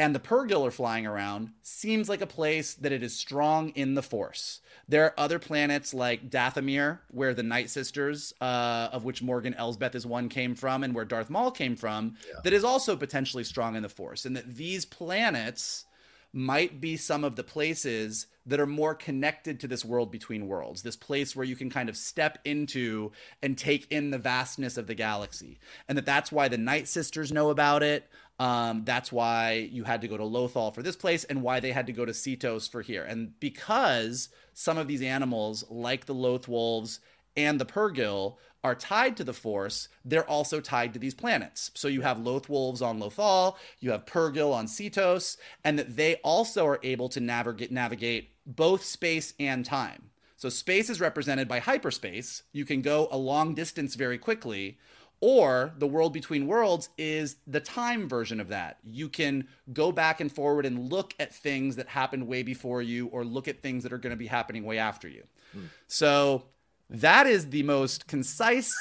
and 0.00 0.14
the 0.14 0.18
Purrgil 0.18 0.66
are 0.66 0.70
flying 0.70 1.06
around, 1.06 1.50
seems 1.60 2.08
like 2.08 2.22
a 2.22 2.26
place 2.26 2.72
that 2.72 2.90
it 2.90 3.02
is 3.02 3.14
strong 3.14 3.68
in 3.74 3.94
the 3.94 4.02
Force. 4.02 4.62
There 4.88 5.04
are 5.04 5.12
other 5.18 5.38
planets 5.38 5.92
like 5.92 6.30
Dathomir, 6.30 7.00
where 7.10 7.34
the 7.34 7.42
Night 7.42 7.68
Sisters, 7.68 8.32
uh, 8.40 8.88
of 8.92 9.04
which 9.04 9.22
Morgan 9.22 9.52
Elsbeth 9.52 9.94
is 9.94 10.06
one, 10.06 10.30
came 10.30 10.54
from, 10.54 10.82
and 10.84 10.94
where 10.94 11.04
Darth 11.04 11.28
Maul 11.28 11.50
came 11.50 11.76
from, 11.76 12.16
yeah. 12.26 12.40
that 12.44 12.54
is 12.54 12.64
also 12.64 12.96
potentially 12.96 13.44
strong 13.44 13.76
in 13.76 13.82
the 13.82 13.90
Force. 13.90 14.24
And 14.24 14.34
that 14.36 14.56
these 14.56 14.86
planets 14.86 15.84
might 16.32 16.80
be 16.80 16.96
some 16.96 17.24
of 17.24 17.36
the 17.36 17.42
places 17.44 18.26
that 18.46 18.60
are 18.60 18.66
more 18.66 18.94
connected 18.94 19.60
to 19.60 19.68
this 19.68 19.84
world 19.84 20.10
between 20.10 20.48
worlds, 20.48 20.82
this 20.82 20.96
place 20.96 21.36
where 21.36 21.44
you 21.44 21.56
can 21.56 21.70
kind 21.70 21.88
of 21.88 21.96
step 21.96 22.38
into 22.44 23.12
and 23.42 23.58
take 23.58 23.90
in 23.90 24.10
the 24.10 24.18
vastness 24.18 24.76
of 24.76 24.86
the 24.86 24.94
galaxy. 24.94 25.58
And 25.88 25.98
that 25.98 26.06
that's 26.06 26.32
why 26.32 26.48
the 26.48 26.58
Night 26.58 26.88
Sisters 26.88 27.32
know 27.32 27.50
about 27.50 27.82
it. 27.82 28.08
Um, 28.38 28.84
that's 28.84 29.12
why 29.12 29.68
you 29.70 29.84
had 29.84 30.00
to 30.00 30.08
go 30.08 30.16
to 30.16 30.22
Lothal 30.22 30.74
for 30.74 30.82
this 30.82 30.96
place 30.96 31.24
and 31.24 31.42
why 31.42 31.60
they 31.60 31.72
had 31.72 31.86
to 31.88 31.92
go 31.92 32.06
to 32.06 32.12
Seatos 32.12 32.70
for 32.70 32.80
here. 32.80 33.04
And 33.04 33.38
because 33.38 34.30
some 34.54 34.78
of 34.78 34.88
these 34.88 35.02
animals, 35.02 35.64
like 35.68 36.06
the 36.06 36.14
Loth 36.14 36.48
wolves 36.48 37.00
and 37.36 37.60
the 37.60 37.66
Purrgil 37.66 38.36
are 38.62 38.74
tied 38.74 39.16
to 39.16 39.24
the 39.24 39.32
Force, 39.32 39.88
they're 40.04 40.28
also 40.28 40.60
tied 40.60 40.92
to 40.92 40.98
these 40.98 41.14
planets. 41.14 41.70
So 41.74 41.88
you 41.88 42.02
have 42.02 42.18
Loth 42.18 42.48
Wolves 42.48 42.82
on 42.82 43.00
Lothal, 43.00 43.56
you 43.78 43.90
have 43.90 44.04
Purrgil 44.04 44.52
on 44.52 44.66
Seatos, 44.66 45.38
and 45.64 45.78
that 45.78 45.96
they 45.96 46.16
also 46.16 46.66
are 46.66 46.80
able 46.82 47.08
to 47.10 47.20
navigate 47.20 47.72
navigate 47.72 48.30
both 48.46 48.84
space 48.84 49.34
and 49.38 49.64
time. 49.64 50.10
So 50.36 50.48
space 50.48 50.88
is 50.88 51.00
represented 51.00 51.48
by 51.48 51.58
hyperspace. 51.58 52.44
You 52.52 52.64
can 52.64 52.80
go 52.80 53.08
a 53.10 53.18
long 53.18 53.54
distance 53.54 53.94
very 53.94 54.18
quickly. 54.18 54.78
Or 55.22 55.74
the 55.76 55.86
world 55.86 56.14
between 56.14 56.46
worlds 56.46 56.88
is 56.96 57.36
the 57.46 57.60
time 57.60 58.08
version 58.08 58.40
of 58.40 58.48
that. 58.48 58.78
You 58.82 59.10
can 59.10 59.48
go 59.70 59.92
back 59.92 60.18
and 60.18 60.32
forward 60.32 60.64
and 60.64 60.90
look 60.90 61.12
at 61.20 61.34
things 61.34 61.76
that 61.76 61.88
happened 61.88 62.26
way 62.26 62.42
before 62.42 62.80
you, 62.80 63.08
or 63.08 63.22
look 63.22 63.46
at 63.46 63.62
things 63.62 63.82
that 63.82 63.92
are 63.92 63.98
going 63.98 64.12
to 64.12 64.16
be 64.16 64.26
happening 64.28 64.64
way 64.64 64.78
after 64.78 65.08
you. 65.08 65.24
Hmm. 65.52 65.66
So 65.88 66.44
that 66.90 67.26
is 67.26 67.50
the 67.50 67.62
most 67.62 68.06
concise 68.06 68.74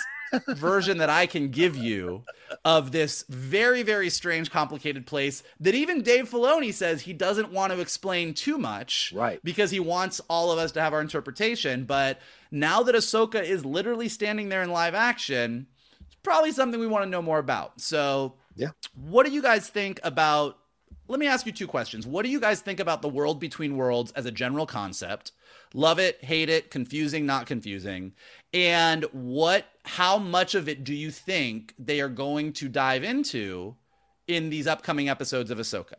version 0.49 0.97
that 0.99 1.09
I 1.09 1.25
can 1.25 1.49
give 1.49 1.75
you 1.75 2.23
of 2.65 2.91
this 2.91 3.23
very, 3.29 3.83
very 3.83 4.09
strange, 4.09 4.51
complicated 4.51 5.05
place 5.05 5.43
that 5.59 5.75
even 5.75 6.01
Dave 6.01 6.29
Filoni 6.29 6.73
says 6.73 7.01
he 7.01 7.13
doesn't 7.13 7.51
want 7.51 7.73
to 7.73 7.79
explain 7.79 8.33
too 8.33 8.57
much. 8.57 9.13
Right. 9.15 9.39
Because 9.43 9.71
he 9.71 9.79
wants 9.79 10.21
all 10.29 10.51
of 10.51 10.59
us 10.59 10.71
to 10.73 10.81
have 10.81 10.93
our 10.93 11.01
interpretation. 11.01 11.85
But 11.85 12.19
now 12.51 12.83
that 12.83 12.95
Ahsoka 12.95 13.43
is 13.43 13.65
literally 13.65 14.09
standing 14.09 14.49
there 14.49 14.63
in 14.63 14.71
live 14.71 14.95
action, 14.95 15.67
it's 16.05 16.15
probably 16.23 16.51
something 16.51 16.79
we 16.79 16.87
want 16.87 17.05
to 17.05 17.09
know 17.09 17.21
more 17.21 17.39
about. 17.39 17.79
So, 17.81 18.35
yeah. 18.55 18.69
What 18.93 19.25
do 19.25 19.31
you 19.31 19.41
guys 19.41 19.69
think 19.69 19.99
about? 20.03 20.57
Let 21.07 21.19
me 21.19 21.27
ask 21.27 21.45
you 21.45 21.51
two 21.51 21.67
questions. 21.67 22.05
What 22.05 22.23
do 22.23 22.29
you 22.29 22.39
guys 22.39 22.61
think 22.61 22.79
about 22.79 23.01
the 23.01 23.09
world 23.09 23.39
between 23.39 23.77
worlds 23.77 24.11
as 24.11 24.25
a 24.25 24.31
general 24.31 24.65
concept? 24.65 25.31
Love 25.73 25.99
it, 25.99 26.23
hate 26.23 26.49
it, 26.49 26.71
confusing, 26.71 27.25
not 27.25 27.45
confusing. 27.45 28.13
And 28.53 29.03
what 29.11 29.65
how 29.83 30.17
much 30.17 30.55
of 30.55 30.67
it 30.67 30.83
do 30.83 30.93
you 30.93 31.11
think 31.11 31.73
they 31.77 32.01
are 32.01 32.09
going 32.09 32.53
to 32.53 32.69
dive 32.69 33.03
into 33.03 33.75
in 34.27 34.49
these 34.49 34.67
upcoming 34.67 35.09
episodes 35.09 35.51
of 35.51 35.57
Ahsoka? 35.57 35.95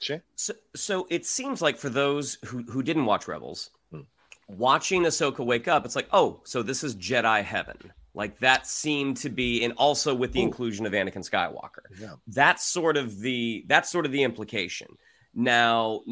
Sure. 0.00 0.22
So, 0.34 0.52
so 0.74 1.06
it 1.10 1.24
seems 1.24 1.62
like 1.62 1.78
for 1.78 1.88
those 1.88 2.38
who, 2.44 2.62
who 2.64 2.82
didn't 2.82 3.06
watch 3.06 3.26
Rebels, 3.26 3.70
hmm. 3.90 4.00
watching 4.48 5.04
Ahsoka 5.04 5.44
wake 5.44 5.66
up, 5.66 5.86
it's 5.86 5.96
like, 5.96 6.08
oh, 6.12 6.40
so 6.44 6.62
this 6.62 6.84
is 6.84 6.94
Jedi 6.96 7.42
heaven. 7.42 7.92
Like 8.14 8.38
that 8.40 8.66
seemed 8.66 9.16
to 9.18 9.30
be, 9.30 9.64
and 9.64 9.72
also 9.74 10.14
with 10.14 10.32
the 10.32 10.40
Ooh. 10.40 10.44
inclusion 10.44 10.86
of 10.86 10.92
Anakin 10.92 11.28
Skywalker. 11.28 11.84
Yeah. 11.98 12.14
That's 12.28 12.64
sort 12.64 12.96
of 12.96 13.18
the 13.20 13.64
that's 13.66 13.90
sort 13.90 14.06
of 14.06 14.12
the 14.12 14.22
implication. 14.22 14.88
Now, 15.34 16.02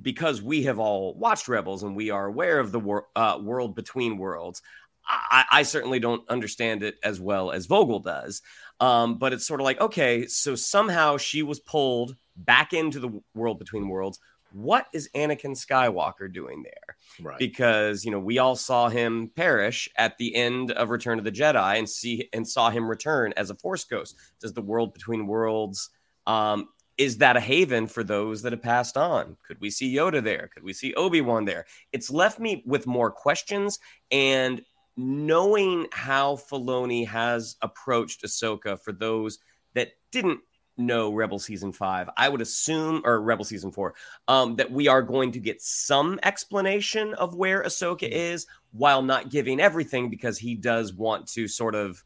because 0.00 0.42
we 0.42 0.64
have 0.64 0.78
all 0.78 1.14
watched 1.14 1.48
Rebels 1.48 1.82
and 1.82 1.96
we 1.96 2.10
are 2.10 2.26
aware 2.26 2.58
of 2.58 2.72
the 2.72 2.80
wor- 2.80 3.08
uh, 3.16 3.38
world 3.42 3.74
between 3.74 4.18
worlds, 4.18 4.62
I-, 5.06 5.44
I, 5.50 5.62
certainly 5.62 5.98
don't 5.98 6.28
understand 6.28 6.82
it 6.82 6.96
as 7.02 7.20
well 7.20 7.50
as 7.50 7.66
Vogel 7.66 8.00
does. 8.00 8.42
Um, 8.80 9.18
but 9.18 9.32
it's 9.32 9.46
sort 9.46 9.60
of 9.60 9.64
like, 9.64 9.80
okay, 9.80 10.26
so 10.26 10.54
somehow 10.54 11.16
she 11.16 11.42
was 11.42 11.58
pulled 11.60 12.16
back 12.36 12.72
into 12.72 13.00
the 13.00 13.20
world 13.34 13.58
between 13.58 13.88
worlds. 13.88 14.20
What 14.52 14.86
is 14.94 15.10
Anakin 15.14 15.56
Skywalker 15.56 16.32
doing 16.32 16.62
there? 16.62 16.96
Right. 17.20 17.38
Because 17.38 18.04
you 18.04 18.10
know 18.10 18.18
we 18.18 18.38
all 18.38 18.56
saw 18.56 18.88
him 18.88 19.30
perish 19.36 19.90
at 19.96 20.16
the 20.16 20.34
end 20.34 20.70
of 20.70 20.88
Return 20.88 21.18
of 21.18 21.24
the 21.24 21.32
Jedi, 21.32 21.78
and 21.78 21.88
see 21.88 22.30
and 22.32 22.48
saw 22.48 22.70
him 22.70 22.88
return 22.88 23.34
as 23.36 23.50
a 23.50 23.54
Force 23.56 23.84
ghost. 23.84 24.16
Does 24.40 24.54
the 24.54 24.62
world 24.62 24.94
between 24.94 25.26
worlds 25.26 25.90
um, 26.26 26.68
is 26.98 27.18
that 27.18 27.36
a 27.36 27.40
haven 27.40 27.86
for 27.86 28.02
those 28.02 28.42
that 28.42 28.52
have 28.52 28.62
passed 28.62 28.96
on? 28.96 29.36
Could 29.46 29.60
we 29.60 29.70
see 29.70 29.94
Yoda 29.94 30.22
there? 30.22 30.50
Could 30.52 30.64
we 30.64 30.72
see 30.72 30.92
Obi 30.94 31.20
Wan 31.20 31.44
there? 31.44 31.64
It's 31.92 32.10
left 32.10 32.40
me 32.40 32.62
with 32.66 32.86
more 32.86 33.10
questions 33.10 33.78
and 34.10 34.60
knowing 34.96 35.86
how 35.92 36.34
Filoni 36.34 37.06
has 37.06 37.56
approached 37.62 38.24
Ahsoka 38.24 38.82
for 38.82 38.92
those 38.92 39.38
that 39.74 39.92
didn't 40.10 40.40
know 40.76 41.12
Rebel 41.12 41.38
season 41.38 41.72
five, 41.72 42.08
I 42.16 42.28
would 42.28 42.40
assume, 42.40 43.02
or 43.04 43.20
Rebel 43.20 43.44
season 43.44 43.70
four, 43.70 43.94
um, 44.26 44.56
that 44.56 44.70
we 44.70 44.88
are 44.88 45.02
going 45.02 45.32
to 45.32 45.40
get 45.40 45.62
some 45.62 46.18
explanation 46.22 47.14
of 47.14 47.34
where 47.34 47.62
Ahsoka 47.62 48.08
is 48.08 48.46
while 48.72 49.02
not 49.02 49.30
giving 49.30 49.60
everything 49.60 50.10
because 50.10 50.38
he 50.38 50.54
does 50.56 50.92
want 50.92 51.28
to 51.28 51.46
sort 51.46 51.74
of 51.74 52.02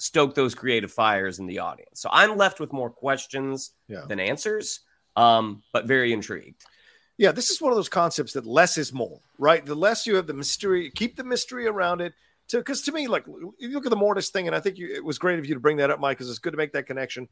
stoke 0.00 0.34
those 0.34 0.54
creative 0.54 0.90
fires 0.90 1.38
in 1.38 1.46
the 1.46 1.58
audience. 1.58 2.00
So 2.00 2.08
I'm 2.12 2.36
left 2.36 2.60
with 2.60 2.72
more 2.72 2.90
questions 2.90 3.72
yeah. 3.88 4.04
than 4.08 4.18
answers, 4.18 4.80
um, 5.16 5.62
but 5.72 5.86
very 5.86 6.12
intrigued. 6.12 6.62
Yeah, 7.18 7.32
this 7.32 7.50
is 7.50 7.60
one 7.60 7.70
of 7.70 7.76
those 7.76 7.90
concepts 7.90 8.32
that 8.32 8.46
less 8.46 8.78
is 8.78 8.92
more, 8.92 9.20
right? 9.38 9.64
The 9.64 9.74
less 9.74 10.06
you 10.06 10.16
have 10.16 10.26
the 10.26 10.34
mystery, 10.34 10.90
keep 10.90 11.16
the 11.16 11.24
mystery 11.24 11.66
around 11.66 12.00
it. 12.00 12.14
Because 12.50 12.80
to, 12.82 12.90
to 12.90 12.96
me, 12.96 13.06
like 13.06 13.26
you 13.58 13.68
look 13.68 13.86
at 13.86 13.90
the 13.90 13.96
Mortis 13.96 14.30
thing, 14.30 14.46
and 14.46 14.56
I 14.56 14.60
think 14.60 14.78
you, 14.78 14.88
it 14.92 15.04
was 15.04 15.18
great 15.18 15.38
of 15.38 15.46
you 15.46 15.54
to 15.54 15.60
bring 15.60 15.76
that 15.76 15.90
up, 15.90 16.00
Mike, 16.00 16.16
because 16.16 16.30
it's 16.30 16.38
good 16.38 16.52
to 16.52 16.56
make 16.56 16.72
that 16.72 16.86
connection. 16.86 17.28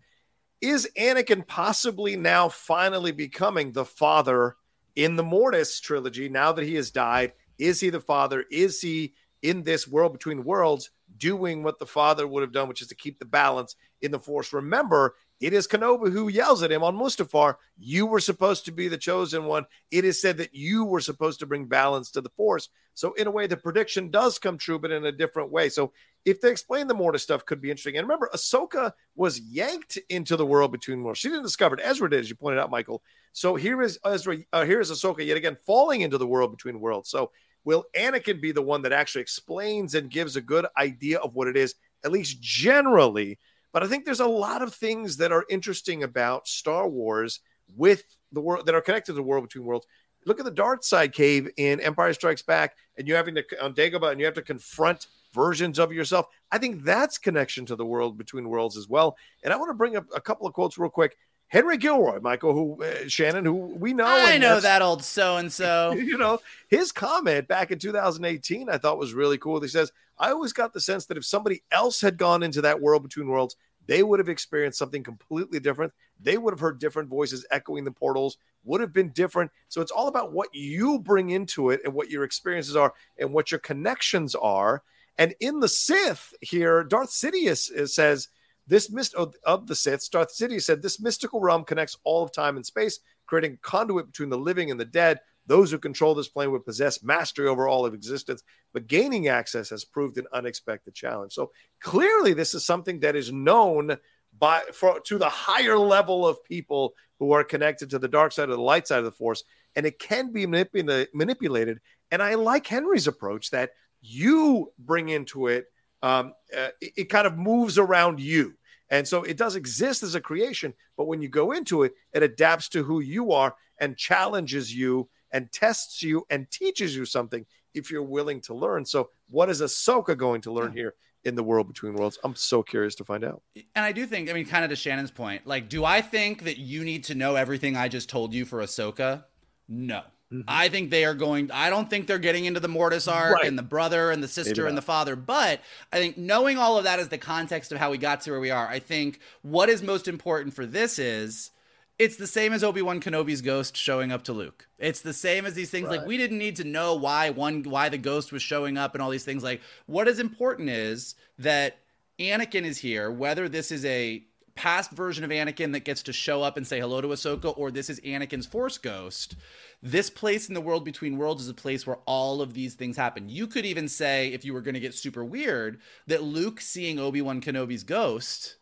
Is 0.60 0.88
Anakin 0.96 1.46
possibly 1.46 2.16
now 2.16 2.48
finally 2.48 3.12
becoming 3.12 3.72
the 3.72 3.84
father 3.84 4.56
in 4.94 5.16
the 5.16 5.22
Mortis 5.24 5.80
trilogy 5.80 6.28
now 6.28 6.52
that 6.52 6.64
he 6.64 6.74
has 6.74 6.90
died? 6.90 7.32
Is 7.58 7.80
he 7.80 7.90
the 7.90 8.00
father? 8.00 8.44
Is 8.50 8.80
he 8.80 9.14
in 9.42 9.62
this 9.62 9.86
world 9.86 10.12
between 10.12 10.44
worlds 10.44 10.90
doing 11.16 11.62
what 11.62 11.78
the 11.78 11.86
father 11.86 12.26
would 12.26 12.42
have 12.42 12.52
done, 12.52 12.68
which 12.68 12.82
is 12.82 12.88
to 12.88 12.94
keep 12.94 13.18
the 13.18 13.24
balance 13.24 13.76
in 14.02 14.10
the 14.10 14.18
force? 14.18 14.52
Remember, 14.52 15.14
it 15.40 15.52
is 15.52 15.68
Kenobi 15.68 16.12
who 16.12 16.28
yells 16.28 16.62
at 16.62 16.72
him 16.72 16.82
on 16.82 16.96
Mustafar, 16.96 17.56
You 17.78 18.06
were 18.06 18.20
supposed 18.20 18.64
to 18.64 18.72
be 18.72 18.88
the 18.88 18.98
chosen 18.98 19.44
one. 19.44 19.66
It 19.90 20.04
is 20.04 20.20
said 20.20 20.38
that 20.38 20.54
you 20.54 20.84
were 20.84 21.00
supposed 21.00 21.40
to 21.40 21.46
bring 21.46 21.66
balance 21.66 22.10
to 22.12 22.20
the 22.20 22.30
force. 22.30 22.68
So, 22.94 23.12
in 23.12 23.28
a 23.28 23.30
way, 23.30 23.46
the 23.46 23.56
prediction 23.56 24.10
does 24.10 24.40
come 24.40 24.58
true, 24.58 24.80
but 24.80 24.90
in 24.90 25.04
a 25.06 25.12
different 25.12 25.52
way. 25.52 25.68
So, 25.68 25.92
if 26.24 26.40
they 26.40 26.50
explain 26.50 26.88
the 26.88 26.94
Mortis 26.94 27.22
stuff, 27.22 27.46
could 27.46 27.60
be 27.60 27.70
interesting. 27.70 27.96
And 27.96 28.08
remember, 28.08 28.28
Ahsoka 28.34 28.92
was 29.14 29.38
yanked 29.40 29.98
into 30.08 30.36
the 30.36 30.44
world 30.44 30.72
between 30.72 31.04
worlds. 31.04 31.20
She 31.20 31.28
didn't 31.28 31.44
discover 31.44 31.76
it. 31.76 31.84
Ezra 31.84 32.10
did, 32.10 32.20
as 32.20 32.28
you 32.28 32.34
pointed 32.34 32.58
out, 32.58 32.70
Michael. 32.70 33.02
So 33.32 33.54
here 33.54 33.80
is 33.82 34.00
Ezra. 34.04 34.38
Uh, 34.52 34.64
here 34.64 34.80
is 34.80 34.90
Ahsoka 34.90 35.24
yet 35.24 35.36
again 35.36 35.56
falling 35.64 36.00
into 36.00 36.18
the 36.18 36.26
world 36.26 36.50
between 36.50 36.80
worlds. 36.80 37.08
So 37.08 37.30
will 37.68 37.84
Anakin 37.94 38.40
be 38.40 38.50
the 38.50 38.62
one 38.62 38.80
that 38.80 38.94
actually 38.94 39.20
explains 39.20 39.94
and 39.94 40.08
gives 40.08 40.36
a 40.36 40.40
good 40.40 40.64
idea 40.78 41.18
of 41.18 41.34
what 41.34 41.48
it 41.48 41.54
is, 41.54 41.74
at 42.02 42.10
least 42.10 42.40
generally? 42.40 43.38
But 43.74 43.82
I 43.82 43.88
think 43.88 44.06
there's 44.06 44.20
a 44.20 44.26
lot 44.26 44.62
of 44.62 44.72
things 44.72 45.18
that 45.18 45.32
are 45.32 45.44
interesting 45.50 46.02
about 46.02 46.48
Star 46.48 46.88
Wars 46.88 47.40
with 47.76 48.04
the 48.32 48.40
world 48.40 48.64
that 48.64 48.74
are 48.74 48.80
connected 48.80 49.12
to 49.12 49.16
the 49.16 49.22
world 49.22 49.44
between 49.44 49.66
worlds. 49.66 49.86
Look 50.24 50.38
at 50.38 50.46
the 50.46 50.50
dark 50.50 50.82
side 50.82 51.12
cave 51.12 51.50
in 51.58 51.78
Empire 51.80 52.14
Strikes 52.14 52.40
Back, 52.40 52.74
and 52.96 53.06
you're 53.06 53.18
having 53.18 53.34
to 53.34 53.44
on 53.62 53.74
Dagobah, 53.74 54.12
and 54.12 54.18
you 54.18 54.24
have 54.24 54.34
to 54.36 54.42
confront 54.42 55.06
versions 55.34 55.78
of 55.78 55.92
yourself. 55.92 56.24
I 56.50 56.56
think 56.56 56.84
that's 56.84 57.18
connection 57.18 57.66
to 57.66 57.76
the 57.76 57.84
world 57.84 58.16
between 58.16 58.48
worlds 58.48 58.78
as 58.78 58.88
well. 58.88 59.14
And 59.44 59.52
I 59.52 59.56
want 59.58 59.68
to 59.68 59.74
bring 59.74 59.94
up 59.94 60.06
a 60.16 60.22
couple 60.22 60.46
of 60.46 60.54
quotes 60.54 60.78
real 60.78 60.88
quick. 60.88 61.18
Henry 61.48 61.78
Gilroy, 61.78 62.20
Michael, 62.20 62.52
who 62.52 62.84
uh, 62.84 63.08
Shannon, 63.08 63.44
who 63.44 63.74
we 63.74 63.94
know. 63.94 64.06
I 64.06 64.36
know 64.38 64.60
that 64.60 64.82
old 64.82 65.02
so 65.02 65.38
and 65.38 65.52
so. 65.52 65.92
You 65.92 66.16
know, 66.16 66.40
his 66.68 66.92
comment 66.92 67.48
back 67.48 67.70
in 67.70 67.78
2018, 67.78 68.68
I 68.68 68.78
thought 68.78 68.98
was 68.98 69.14
really 69.14 69.38
cool. 69.38 69.60
He 69.60 69.68
says, 69.68 69.92
I 70.18 70.30
always 70.30 70.52
got 70.52 70.72
the 70.72 70.80
sense 70.80 71.06
that 71.06 71.16
if 71.16 71.24
somebody 71.24 71.62
else 71.70 72.00
had 72.00 72.16
gone 72.16 72.42
into 72.42 72.60
that 72.62 72.80
world 72.80 73.02
between 73.02 73.28
worlds, 73.28 73.56
they 73.86 74.02
would 74.02 74.18
have 74.18 74.28
experienced 74.28 74.78
something 74.78 75.02
completely 75.02 75.60
different. 75.60 75.92
They 76.20 76.36
would 76.36 76.52
have 76.52 76.60
heard 76.60 76.78
different 76.78 77.08
voices 77.08 77.46
echoing 77.50 77.84
the 77.84 77.90
portals, 77.90 78.36
would 78.64 78.80
have 78.80 78.92
been 78.92 79.10
different. 79.10 79.50
So 79.68 79.80
it's 79.80 79.90
all 79.90 80.08
about 80.08 80.32
what 80.32 80.48
you 80.52 80.98
bring 80.98 81.30
into 81.30 81.70
it 81.70 81.80
and 81.84 81.94
what 81.94 82.10
your 82.10 82.24
experiences 82.24 82.76
are 82.76 82.92
and 83.18 83.32
what 83.32 83.50
your 83.50 83.60
connections 83.60 84.34
are. 84.34 84.82
And 85.16 85.34
in 85.40 85.60
the 85.60 85.68
Sith 85.68 86.34
here, 86.42 86.84
Darth 86.84 87.10
Sidious 87.10 87.88
says, 87.88 88.28
this 88.68 88.90
mist 88.90 89.14
of, 89.14 89.34
the 89.66 89.74
Sith, 89.74 90.10
Darth 90.10 90.32
Sidious 90.32 90.62
said, 90.62 90.82
this 90.82 91.00
mystical 91.00 91.40
realm 91.40 91.64
connects 91.64 91.96
all 92.04 92.22
of 92.22 92.32
time 92.32 92.56
and 92.56 92.64
space, 92.64 93.00
creating 93.26 93.58
conduit 93.62 94.06
between 94.06 94.28
the 94.28 94.38
living 94.38 94.70
and 94.70 94.78
the 94.78 94.84
dead. 94.84 95.18
Those 95.46 95.70
who 95.70 95.78
control 95.78 96.14
this 96.14 96.28
plane 96.28 96.50
would 96.52 96.66
possess 96.66 97.02
mastery 97.02 97.48
over 97.48 97.66
all 97.66 97.86
of 97.86 97.94
existence, 97.94 98.42
but 98.74 98.86
gaining 98.86 99.28
access 99.28 99.70
has 99.70 99.84
proved 99.84 100.18
an 100.18 100.26
unexpected 100.30 100.94
challenge. 100.94 101.32
So 101.32 101.52
clearly, 101.80 102.34
this 102.34 102.52
is 102.52 102.66
something 102.66 103.00
that 103.00 103.16
is 103.16 103.32
known 103.32 103.96
by 104.38 104.60
for 104.74 105.00
to 105.00 105.16
the 105.16 105.30
higher 105.30 105.78
level 105.78 106.26
of 106.26 106.44
people 106.44 106.92
who 107.18 107.32
are 107.32 107.44
connected 107.44 107.88
to 107.90 107.98
the 107.98 108.08
dark 108.08 108.32
side 108.32 108.50
or 108.50 108.56
the 108.56 108.60
light 108.60 108.86
side 108.86 108.98
of 108.98 109.06
the 109.06 109.10
force, 109.10 109.42
and 109.74 109.86
it 109.86 109.98
can 109.98 110.32
be 110.32 110.46
manipula- 110.46 111.08
manipulated. 111.14 111.80
And 112.10 112.22
I 112.22 112.34
like 112.34 112.66
Henry's 112.66 113.06
approach 113.06 113.50
that 113.50 113.70
you 114.02 114.70
bring 114.78 115.08
into 115.08 115.46
it. 115.46 115.64
Um, 116.02 116.34
uh, 116.56 116.68
it, 116.82 116.92
it 116.96 117.04
kind 117.04 117.26
of 117.26 117.38
moves 117.38 117.78
around 117.78 118.20
you. 118.20 118.54
And 118.90 119.06
so 119.06 119.22
it 119.22 119.36
does 119.36 119.56
exist 119.56 120.02
as 120.02 120.14
a 120.14 120.20
creation, 120.20 120.74
but 120.96 121.06
when 121.06 121.20
you 121.20 121.28
go 121.28 121.52
into 121.52 121.82
it, 121.82 121.92
it 122.12 122.22
adapts 122.22 122.68
to 122.70 122.84
who 122.84 123.00
you 123.00 123.32
are 123.32 123.54
and 123.78 123.96
challenges 123.96 124.74
you 124.74 125.08
and 125.30 125.52
tests 125.52 126.02
you 126.02 126.24
and 126.30 126.50
teaches 126.50 126.96
you 126.96 127.04
something 127.04 127.44
if 127.74 127.90
you're 127.90 128.02
willing 128.02 128.40
to 128.42 128.54
learn. 128.54 128.84
So, 128.84 129.10
what 129.30 129.50
is 129.50 129.60
Ahsoka 129.60 130.16
going 130.16 130.40
to 130.42 130.52
learn 130.52 130.72
here 130.72 130.94
in 131.24 131.34
the 131.34 131.42
world 131.42 131.68
between 131.68 131.94
worlds? 131.94 132.18
I'm 132.24 132.34
so 132.34 132.62
curious 132.62 132.94
to 132.96 133.04
find 133.04 133.24
out. 133.24 133.42
And 133.74 133.84
I 133.84 133.92
do 133.92 134.06
think, 134.06 134.30
I 134.30 134.32
mean, 134.32 134.46
kind 134.46 134.64
of 134.64 134.70
to 134.70 134.76
Shannon's 134.76 135.10
point, 135.10 135.46
like, 135.46 135.68
do 135.68 135.84
I 135.84 136.00
think 136.00 136.44
that 136.44 136.58
you 136.58 136.84
need 136.84 137.04
to 137.04 137.14
know 137.14 137.34
everything 137.34 137.76
I 137.76 137.88
just 137.88 138.08
told 138.08 138.32
you 138.32 138.44
for 138.44 138.60
Ahsoka? 138.60 139.24
No. 139.68 140.02
Mm-hmm. 140.32 140.42
I 140.46 140.68
think 140.68 140.90
they 140.90 141.06
are 141.06 141.14
going. 141.14 141.50
I 141.50 141.70
don't 141.70 141.88
think 141.88 142.06
they're 142.06 142.18
getting 142.18 142.44
into 142.44 142.60
the 142.60 142.68
Mortis 142.68 143.08
arc 143.08 143.36
right. 143.36 143.44
and 143.46 143.58
the 143.58 143.62
brother 143.62 144.10
and 144.10 144.22
the 144.22 144.28
sister 144.28 144.66
and 144.66 144.76
the 144.76 144.82
father. 144.82 145.16
But 145.16 145.60
I 145.90 145.98
think 145.98 146.18
knowing 146.18 146.58
all 146.58 146.76
of 146.76 146.84
that 146.84 146.98
as 147.00 147.08
the 147.08 147.16
context 147.16 147.72
of 147.72 147.78
how 147.78 147.90
we 147.90 147.96
got 147.96 148.20
to 148.22 148.32
where 148.32 148.40
we 148.40 148.50
are, 148.50 148.68
I 148.68 148.78
think 148.78 149.20
what 149.40 149.70
is 149.70 149.82
most 149.82 150.06
important 150.06 150.52
for 150.52 150.66
this 150.66 150.98
is 150.98 151.50
it's 151.98 152.16
the 152.16 152.26
same 152.26 152.52
as 152.52 152.62
Obi 152.62 152.82
Wan 152.82 153.00
Kenobi's 153.00 153.40
ghost 153.40 153.76
showing 153.76 154.12
up 154.12 154.22
to 154.24 154.34
Luke. 154.34 154.68
It's 154.78 155.00
the 155.00 155.14
same 155.14 155.46
as 155.46 155.54
these 155.54 155.70
things. 155.70 155.88
Right. 155.88 155.98
Like 155.98 156.06
we 156.06 156.18
didn't 156.18 156.38
need 156.38 156.56
to 156.56 156.64
know 156.64 156.94
why 156.94 157.30
one 157.30 157.62
why 157.62 157.88
the 157.88 157.98
ghost 157.98 158.30
was 158.30 158.42
showing 158.42 158.76
up 158.76 158.94
and 158.94 159.02
all 159.02 159.10
these 159.10 159.24
things. 159.24 159.42
Like 159.42 159.62
what 159.86 160.08
is 160.08 160.18
important 160.18 160.68
is 160.68 161.14
that 161.38 161.78
Anakin 162.18 162.64
is 162.64 162.78
here. 162.78 163.10
Whether 163.10 163.48
this 163.48 163.72
is 163.72 163.84
a 163.84 164.22
past 164.58 164.90
version 164.90 165.24
of 165.24 165.30
Anakin 165.30 165.72
that 165.72 165.84
gets 165.84 166.02
to 166.02 166.12
show 166.12 166.42
up 166.42 166.56
and 166.56 166.66
say 166.66 166.80
hello 166.80 167.00
to 167.00 167.08
Ahsoka, 167.08 167.56
or 167.56 167.70
this 167.70 167.88
is 167.88 168.00
Anakin's 168.00 168.46
Force 168.46 168.76
ghost 168.78 169.36
this 169.82 170.10
place 170.10 170.48
in 170.48 170.54
the 170.54 170.60
world 170.60 170.84
between 170.84 171.16
worlds 171.16 171.42
is 171.42 171.48
a 171.48 171.54
place 171.54 171.86
where 171.86 171.98
all 172.04 172.40
of 172.40 172.54
these 172.54 172.74
things 172.74 172.96
happen. 172.96 173.28
You 173.28 173.46
could 173.46 173.64
even 173.64 173.88
say, 173.88 174.28
if 174.28 174.44
you 174.44 174.52
were 174.52 174.60
going 174.60 174.74
to 174.74 174.80
get 174.80 174.94
super 174.94 175.24
weird, 175.24 175.80
that 176.06 176.22
Luke 176.22 176.60
seeing 176.60 176.98
Obi 176.98 177.22
Wan 177.22 177.40
Kenobi's 177.40 177.84
ghost, 177.84 178.56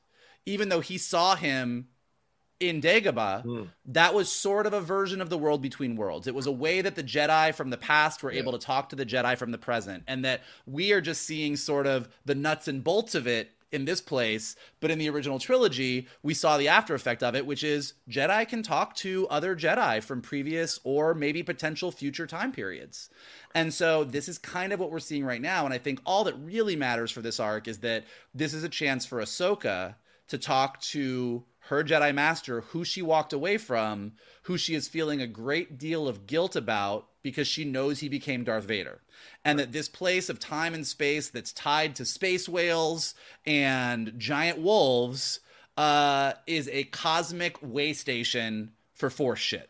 even 0.44 0.68
though 0.68 0.80
he 0.80 0.98
saw 0.98 1.34
him 1.34 1.88
in 2.60 2.80
Dagobah, 2.80 3.44
mm. 3.44 3.68
that 3.86 4.14
was 4.14 4.30
sort 4.30 4.66
of 4.66 4.72
a 4.72 4.80
version 4.80 5.20
of 5.20 5.30
the 5.30 5.38
world 5.38 5.62
between 5.62 5.96
worlds. 5.96 6.26
It 6.26 6.34
was 6.34 6.46
a 6.46 6.52
way 6.52 6.82
that 6.82 6.96
the 6.96 7.04
Jedi 7.04 7.54
from 7.54 7.70
the 7.70 7.76
past 7.76 8.22
were 8.22 8.32
yeah. 8.32 8.40
able 8.40 8.52
to 8.52 8.58
talk 8.58 8.90
to 8.90 8.96
the 8.96 9.06
Jedi 9.06 9.38
from 9.38 9.52
the 9.52 9.58
present, 9.58 10.04
and 10.06 10.24
that 10.24 10.42
we 10.66 10.92
are 10.92 11.00
just 11.00 11.22
seeing 11.22 11.56
sort 11.56 11.86
of 11.86 12.08
the 12.26 12.34
nuts 12.34 12.68
and 12.68 12.84
bolts 12.84 13.14
of 13.14 13.26
it 13.26 13.52
in 13.72 13.84
this 13.84 14.00
place, 14.00 14.56
but 14.80 14.90
in 14.90 14.98
the 14.98 15.08
original 15.08 15.38
trilogy, 15.38 16.06
we 16.22 16.34
saw 16.34 16.56
the 16.56 16.68
after 16.68 16.94
effect 16.94 17.22
of 17.22 17.34
it, 17.34 17.46
which 17.46 17.64
is 17.64 17.94
Jedi 18.08 18.48
can 18.48 18.62
talk 18.62 18.94
to 18.96 19.26
other 19.28 19.56
Jedi 19.56 20.02
from 20.02 20.22
previous 20.22 20.78
or 20.84 21.14
maybe 21.14 21.42
potential 21.42 21.90
future 21.90 22.26
time 22.26 22.52
periods. 22.52 23.10
And 23.54 23.74
so 23.74 24.04
this 24.04 24.28
is 24.28 24.38
kind 24.38 24.72
of 24.72 24.80
what 24.80 24.90
we're 24.90 24.98
seeing 25.00 25.24
right 25.24 25.40
now. 25.40 25.64
And 25.64 25.74
I 25.74 25.78
think 25.78 26.00
all 26.06 26.24
that 26.24 26.34
really 26.34 26.76
matters 26.76 27.10
for 27.10 27.22
this 27.22 27.40
arc 27.40 27.68
is 27.68 27.78
that 27.78 28.04
this 28.34 28.54
is 28.54 28.64
a 28.64 28.68
chance 28.68 29.04
for 29.04 29.20
Ahsoka 29.20 29.96
to 30.28 30.38
talk 30.38 30.80
to 30.80 31.44
her 31.68 31.82
Jedi 31.82 32.14
Master, 32.14 32.60
who 32.60 32.84
she 32.84 33.02
walked 33.02 33.32
away 33.32 33.58
from, 33.58 34.12
who 34.42 34.56
she 34.56 34.74
is 34.74 34.88
feeling 34.88 35.20
a 35.20 35.26
great 35.26 35.78
deal 35.78 36.06
of 36.06 36.26
guilt 36.26 36.54
about 36.54 37.08
because 37.26 37.48
she 37.48 37.64
knows 37.64 37.98
he 37.98 38.08
became 38.08 38.44
Darth 38.44 38.66
Vader. 38.66 39.00
And 39.44 39.58
that 39.58 39.72
this 39.72 39.88
place 39.88 40.28
of 40.28 40.38
time 40.38 40.74
and 40.74 40.86
space 40.86 41.28
that's 41.28 41.52
tied 41.52 41.96
to 41.96 42.04
space 42.04 42.48
whales 42.48 43.16
and 43.44 44.12
giant 44.16 44.60
wolves 44.60 45.40
uh, 45.76 46.34
is 46.46 46.70
a 46.72 46.84
cosmic 46.84 47.56
way 47.60 47.94
station 47.94 48.70
for 48.94 49.10
force 49.10 49.40
shit. 49.40 49.68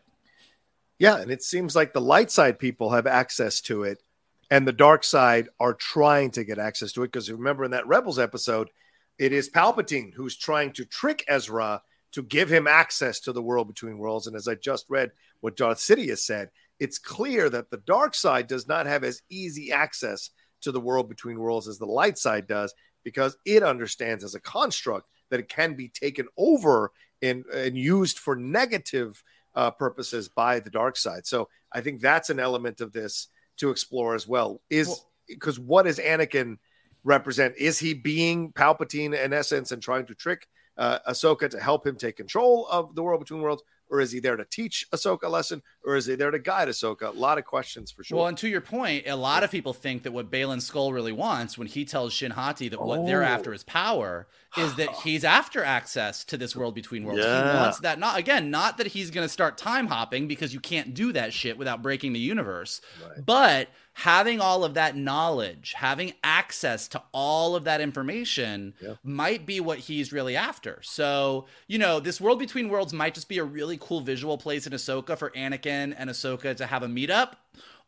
Yeah, 0.99 1.17
and 1.17 1.31
it 1.31 1.41
seems 1.41 1.75
like 1.75 1.93
the 1.93 1.99
light 1.99 2.29
side 2.29 2.59
people 2.59 2.91
have 2.91 3.07
access 3.07 3.59
to 3.61 3.81
it, 3.81 4.03
and 4.51 4.67
the 4.67 4.71
dark 4.71 5.03
side 5.03 5.49
are 5.59 5.73
trying 5.73 6.29
to 6.31 6.43
get 6.43 6.59
access 6.59 6.91
to 6.91 7.01
it. 7.01 7.11
Because 7.11 7.31
remember 7.31 7.63
in 7.63 7.71
that 7.71 7.87
Rebels 7.87 8.19
episode, 8.19 8.69
it 9.17 9.33
is 9.33 9.49
Palpatine 9.49 10.13
who's 10.13 10.37
trying 10.37 10.73
to 10.73 10.85
trick 10.85 11.25
Ezra 11.27 11.81
to 12.11 12.21
give 12.21 12.49
him 12.51 12.67
access 12.67 13.19
to 13.21 13.31
the 13.31 13.41
world 13.41 13.67
between 13.67 13.97
worlds. 13.97 14.27
And 14.27 14.35
as 14.35 14.47
I 14.47 14.53
just 14.53 14.85
read 14.89 15.11
what 15.41 15.57
Darth 15.57 15.79
Sidious 15.79 16.19
said, 16.19 16.51
it's 16.79 16.99
clear 16.99 17.49
that 17.49 17.69
the 17.69 17.77
dark 17.77 18.15
side 18.15 18.47
does 18.47 18.67
not 18.67 18.85
have 18.85 19.03
as 19.03 19.21
easy 19.29 19.71
access 19.71 20.29
to 20.61 20.71
the 20.71 20.79
world 20.79 21.09
between 21.09 21.39
worlds 21.39 21.67
as 21.67 21.77
the 21.77 21.85
light 21.85 22.17
side 22.17 22.47
does 22.47 22.73
because 23.03 23.37
it 23.45 23.63
understands 23.63 24.23
as 24.23 24.35
a 24.35 24.39
construct 24.39 25.07
that 25.29 25.39
it 25.39 25.49
can 25.49 25.75
be 25.75 25.89
taken 25.89 26.27
over 26.37 26.91
and, 27.21 27.45
and 27.45 27.77
used 27.77 28.19
for 28.19 28.35
negative 28.35 29.23
uh, 29.55 29.71
purposes 29.71 30.29
by 30.29 30.59
the 30.59 30.69
dark 30.69 30.97
side. 30.97 31.25
So 31.25 31.49
I 31.71 31.81
think 31.81 32.01
that's 32.01 32.29
an 32.29 32.39
element 32.39 32.81
of 32.81 32.93
this 32.93 33.27
to 33.57 33.69
explore 33.69 34.13
as 34.13 34.27
well. 34.27 34.61
Is 34.69 35.03
because 35.27 35.59
what 35.59 35.83
does 35.83 35.99
Anakin 35.99 36.57
represent? 37.03 37.55
Is 37.57 37.79
he 37.79 37.93
being 37.93 38.51
Palpatine 38.53 39.19
in 39.19 39.33
essence 39.33 39.71
and 39.71 39.81
trying 39.81 40.05
to 40.05 40.15
trick 40.15 40.47
uh, 40.77 40.99
Ahsoka 41.09 41.49
to 41.49 41.59
help 41.59 41.85
him 41.85 41.95
take 41.95 42.17
control 42.17 42.67
of 42.67 42.93
the 42.95 43.03
world 43.03 43.19
between 43.19 43.41
worlds? 43.41 43.63
Or 43.89 44.01
is 44.01 44.11
he 44.11 44.19
there 44.19 44.35
to 44.35 44.45
teach 44.45 44.85
Ahsoka 44.93 45.23
a 45.23 45.29
lesson? 45.29 45.61
Or 45.87 45.95
is 45.95 46.05
he 46.05 46.15
there 46.15 46.31
to 46.31 46.37
guide 46.37 46.67
Ahsoka? 46.67 47.07
A 47.07 47.17
lot 47.17 47.37
of 47.37 47.45
questions 47.45 47.91
for 47.91 48.03
sure. 48.03 48.17
Well, 48.17 48.27
and 48.27 48.37
to 48.39 48.49
your 48.49 48.59
point, 48.59 49.07
a 49.07 49.15
lot 49.15 49.43
of 49.43 49.49
people 49.49 49.71
think 49.71 50.03
that 50.03 50.11
what 50.11 50.29
Baylan 50.29 50.57
Skoll 50.57 50.91
really 50.91 51.13
wants 51.13 51.57
when 51.57 51.65
he 51.65 51.85
tells 51.85 52.11
Shin 52.11 52.31
Hati 52.31 52.67
that 52.67 52.81
what 52.81 53.05
they're 53.05 53.23
oh. 53.23 53.27
after 53.27 53.53
is 53.53 53.63
power 53.63 54.27
is 54.57 54.75
that 54.75 54.89
he's 55.03 55.23
after 55.23 55.63
access 55.63 56.25
to 56.25 56.35
this 56.35 56.57
world 56.57 56.75
between 56.75 57.05
worlds. 57.05 57.23
Yeah. 57.23 57.53
He 57.53 57.57
wants 57.57 57.79
that 57.79 57.99
not 57.99 58.19
again, 58.19 58.51
not 58.51 58.77
that 58.79 58.87
he's 58.87 59.11
gonna 59.11 59.29
start 59.29 59.57
time 59.57 59.87
hopping 59.87 60.27
because 60.27 60.53
you 60.53 60.59
can't 60.59 60.93
do 60.93 61.13
that 61.13 61.31
shit 61.31 61.57
without 61.57 61.81
breaking 61.81 62.11
the 62.11 62.19
universe. 62.19 62.81
But 63.25 63.69
having 63.93 64.39
all 64.39 64.63
of 64.63 64.75
that 64.75 64.95
knowledge, 64.95 65.73
having 65.75 66.13
access 66.23 66.87
to 66.89 67.01
all 67.13 67.55
of 67.55 67.63
that 67.63 67.81
information 67.81 68.73
might 69.03 69.45
be 69.45 69.59
what 69.59 69.79
he's 69.79 70.11
really 70.11 70.35
after. 70.35 70.79
So, 70.83 71.47
you 71.65 71.79
know, 71.79 71.99
this 71.99 72.21
world 72.21 72.37
between 72.37 72.69
worlds 72.69 72.93
might 72.93 73.15
just 73.15 73.27
be 73.27 73.39
a 73.39 73.43
really 73.43 73.77
cool 73.79 74.01
visual 74.01 74.37
place 74.37 74.67
in 74.67 74.73
Ahsoka 74.73 75.17
for 75.17 75.31
Anakin 75.31 75.76
and 75.77 76.09
Ahsoka 76.09 76.55
to 76.57 76.65
have 76.65 76.83
a 76.83 76.87
meetup. 76.87 77.33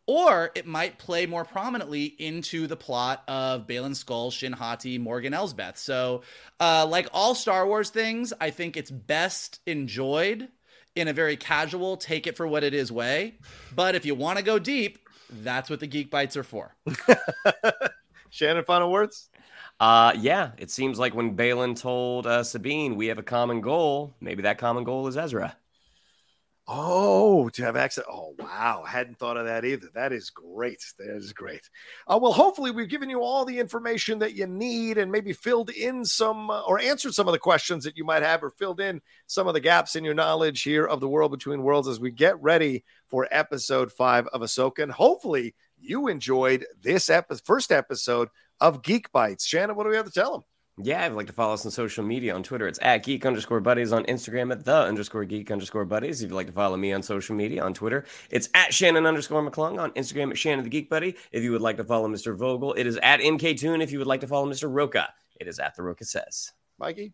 Or 0.08 0.50
it 0.56 0.66
might 0.66 0.98
play 0.98 1.28
more 1.28 1.46
prominently 1.46 2.06
into 2.06 2.66
the 2.66 2.76
plot 2.76 3.24
of 3.28 3.68
Baylan 3.68 3.92
Skoll, 3.92 4.32
Shin 4.32 4.54
Hati, 4.54 4.98
Morgan 4.98 5.36
Elsbeth. 5.36 5.78
So, 5.78 6.24
uh, 6.60 6.88
like 6.90 7.08
all 7.14 7.36
Star 7.36 7.68
Wars 7.68 7.92
things, 7.92 8.34
I 8.42 8.50
think 8.50 8.76
it's 8.76 8.90
best 8.90 9.60
enjoyed 9.68 10.48
in 10.96 11.08
a 11.08 11.14
very 11.14 11.38
casual, 11.38 11.96
take 11.96 12.26
it 12.26 12.36
for 12.36 12.48
what 12.48 12.64
it 12.64 12.74
is 12.74 12.92
way. 12.92 13.36
But 13.76 13.94
if 13.94 14.04
you 14.04 14.16
want 14.16 14.40
to 14.40 14.44
go 14.44 14.58
deep, 14.58 14.98
that's 15.30 15.70
what 15.70 15.80
the 15.80 15.88
Geek 15.88 16.10
Bytes 16.12 16.36
are 16.36 16.44
for. 16.44 16.76
Shannon, 18.32 18.64
final 18.64 18.92
words? 18.92 19.30
Uh, 19.80 20.14
yeah, 20.20 20.52
it 20.58 20.70
seems 20.70 21.00
like 21.00 21.14
when 21.14 21.38
Baylan 21.38 21.80
told 21.80 22.28
uh, 22.28 22.44
Sabine 22.44 22.96
we 22.96 23.08
have 23.08 23.18
a 23.18 23.24
common 23.24 23.62
goal, 23.62 24.14
maybe 24.20 24.44
that 24.44 24.58
common 24.58 24.84
goal 24.84 25.08
is 25.08 25.16
Ezra. 25.16 25.56
Oh, 26.72 27.50
to 27.50 27.64
have 27.64 27.76
access. 27.76 28.04
Oh, 28.08 28.36
wow. 28.38 28.84
I 28.86 28.90
hadn't 28.92 29.18
thought 29.18 29.38
of 29.38 29.46
that 29.46 29.66
either. 29.66 29.88
That 29.96 30.14
is 30.14 30.30
great. 30.30 30.86
That 31.00 31.16
is 31.16 31.34
great. 31.34 31.68
Uh, 32.06 32.20
well, 32.22 32.32
hopefully, 32.32 32.70
we've 32.70 32.88
given 32.88 33.10
you 33.10 33.24
all 33.24 33.44
the 33.44 33.58
information 33.58 34.20
that 34.20 34.36
you 34.36 34.46
need 34.46 35.00
and 35.00 35.12
maybe 35.12 35.34
filled 35.34 35.72
in 35.72 36.06
some 36.06 36.52
uh, 36.52 36.62
or 36.62 36.80
answered 36.80 37.16
some 37.16 37.28
of 37.28 37.32
the 37.32 37.40
questions 37.40 37.84
that 37.86 37.98
you 37.98 38.04
might 38.04 38.22
have 38.22 38.44
or 38.44 38.52
filled 38.52 38.80
in 38.80 39.02
some 39.26 39.48
of 39.48 39.56
the 39.56 39.60
gaps 39.60 39.96
in 39.96 40.04
your 40.04 40.14
knowledge 40.14 40.62
here 40.62 40.86
of 40.86 41.00
the 41.00 41.10
world 41.10 41.32
between 41.32 41.64
worlds 41.64 41.88
as 41.88 42.00
we 42.00 42.12
get 42.12 42.40
ready 42.40 42.84
for 43.08 43.28
episode 43.32 43.92
five 43.92 44.28
of 44.28 44.42
Ahsoka. 44.42 44.84
And 44.84 44.92
hopefully, 44.92 45.56
you 45.80 46.08
enjoyed 46.08 46.68
this 46.84 47.10
first 47.46 47.72
episode 47.72 48.30
of 48.62 48.84
Geek 48.84 49.12
Bytes. 49.12 49.44
Shannon, 49.44 49.76
what 49.76 49.86
do 49.86 49.90
we 49.90 49.96
have 49.96 50.06
to 50.06 50.12
tell 50.12 50.34
them? 50.34 50.44
Yeah, 50.82 51.04
if 51.04 51.10
you'd 51.10 51.18
like 51.18 51.28
to 51.28 51.34
follow 51.34 51.54
us 51.54 51.66
on 51.66 51.72
social 51.72 52.06
media 52.06 52.34
on 52.34 52.42
Twitter, 52.42 52.66
it's 52.66 52.80
at 52.82 53.04
geek 53.04 53.26
underscore 53.26 53.60
buddies 53.60 53.92
on 53.92 54.06
Instagram 54.06 54.50
at 54.50 54.64
the 54.64 54.74
underscore 54.74 55.26
geek 55.26 55.52
underscore 55.52 55.84
buddies. 55.84 56.22
If 56.22 56.30
you'd 56.30 56.36
like 56.36 56.48
to 56.48 56.54
follow 56.54 56.78
me 56.78 56.94
on 56.94 57.04
social 57.04 57.36
media 57.36 57.62
on 57.62 57.74
Twitter, 57.74 58.06
it's 58.30 58.48
at 58.54 58.74
Shannon 58.74 59.06
underscore 59.06 59.44
McClung 59.44 59.78
on 59.78 59.92
Instagram 59.92 60.32
at 60.32 60.38
Shannon 60.38 60.64
the 60.64 60.70
Geek 60.70 60.90
Buddy. 60.90 61.18
If 61.34 61.44
you 61.44 61.52
would 61.52 61.60
like 61.60 61.76
to 61.78 61.84
follow 61.84 62.08
Mr. 62.08 62.34
Vogel, 62.34 62.74
it 62.76 62.88
is 62.88 62.98
at 63.04 63.20
MK 63.20 63.60
Toon. 63.60 63.82
If 63.82 63.92
you 63.92 63.98
would 63.98 64.08
like 64.08 64.22
to 64.22 64.28
follow 64.28 64.50
Mr. 64.50 64.74
Rocha, 64.74 65.10
it 65.38 65.50
is 65.50 65.60
at 65.60 65.76
the 65.76 65.84
Rocha 65.84 66.06
Says. 66.06 66.54
Mikey? 66.78 67.12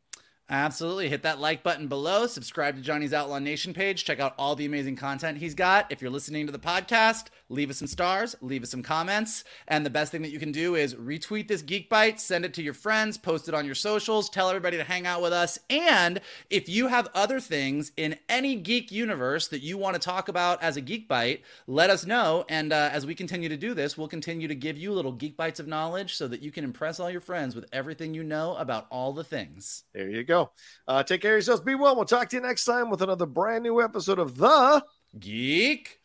Absolutely. 0.47 1.09
Hit 1.09 1.23
that 1.23 1.39
like 1.39 1.63
button 1.63 1.87
below. 1.87 2.27
Subscribe 2.27 2.75
to 2.75 2.81
Johnny's 2.81 3.13
Outlaw 3.13 3.39
Nation 3.39 3.73
page. 3.73 4.05
Check 4.05 4.19
out 4.19 4.35
all 4.37 4.55
the 4.55 4.65
amazing 4.65 4.95
content 4.95 5.39
he's 5.39 5.55
got. 5.55 5.91
If 5.91 6.03
you're 6.03 6.11
listening 6.11 6.45
to 6.45 6.51
the 6.51 6.59
podcast, 6.59 7.25
leave 7.49 7.71
us 7.71 7.77
some 7.77 7.87
stars, 7.87 8.35
leave 8.41 8.61
us 8.61 8.69
some 8.69 8.83
comments. 8.83 9.43
And 9.67 9.83
the 9.83 9.89
best 9.89 10.11
thing 10.11 10.21
that 10.21 10.29
you 10.29 10.37
can 10.37 10.51
do 10.51 10.75
is 10.75 10.93
retweet 10.93 11.47
this 11.47 11.63
Geek 11.63 11.89
Byte, 11.89 12.19
send 12.19 12.45
it 12.45 12.53
to 12.53 12.61
your 12.61 12.75
friends, 12.75 13.17
post 13.17 13.47
it 13.49 13.55
on 13.55 13.65
your 13.65 13.73
socials, 13.73 14.29
tell 14.29 14.47
everybody 14.49 14.77
to 14.77 14.83
hang 14.83 15.07
out 15.07 15.23
with 15.23 15.33
us. 15.33 15.57
And 15.67 16.21
if 16.51 16.69
you 16.69 16.87
have 16.87 17.09
other 17.15 17.39
things 17.39 17.91
in 17.97 18.15
any 18.29 18.55
geek 18.55 18.91
universe 18.91 19.47
that 19.47 19.63
you 19.63 19.79
want 19.79 19.95
to 19.95 19.99
talk 19.99 20.29
about 20.29 20.61
as 20.61 20.77
a 20.77 20.81
Geek 20.81 21.09
Byte, 21.09 21.39
let 21.65 21.89
us 21.89 22.05
know. 22.05 22.45
And 22.49 22.71
uh, 22.71 22.89
as 22.91 23.05
we 23.07 23.15
continue 23.15 23.49
to 23.49 23.57
do 23.57 23.73
this, 23.73 23.97
we'll 23.97 24.07
continue 24.07 24.47
to 24.47 24.55
give 24.55 24.77
you 24.77 24.93
little 24.93 25.11
Geek 25.11 25.37
Bytes 25.37 25.59
of 25.59 25.67
knowledge 25.67 26.13
so 26.15 26.27
that 26.27 26.43
you 26.43 26.51
can 26.51 26.63
impress 26.63 26.99
all 26.99 27.09
your 27.09 27.21
friends 27.21 27.55
with 27.55 27.65
everything 27.73 28.13
you 28.13 28.23
know 28.23 28.55
about 28.57 28.85
all 28.91 29.11
the 29.11 29.23
things. 29.23 29.85
There 29.93 30.09
you 30.09 30.23
go. 30.35 30.51
Uh, 30.87 31.03
take 31.03 31.21
care 31.21 31.31
of 31.31 31.35
yourselves. 31.35 31.61
Be 31.61 31.75
well. 31.75 31.95
We'll 31.95 32.05
talk 32.05 32.29
to 32.29 32.35
you 32.35 32.41
next 32.41 32.65
time 32.65 32.89
with 32.89 33.01
another 33.01 33.25
brand 33.25 33.63
new 33.63 33.81
episode 33.81 34.19
of 34.19 34.37
The 34.37 34.83
Geek 35.19 35.99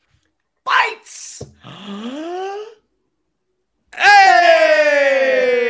Bytes! 0.67 1.43
Hey! 3.93 5.70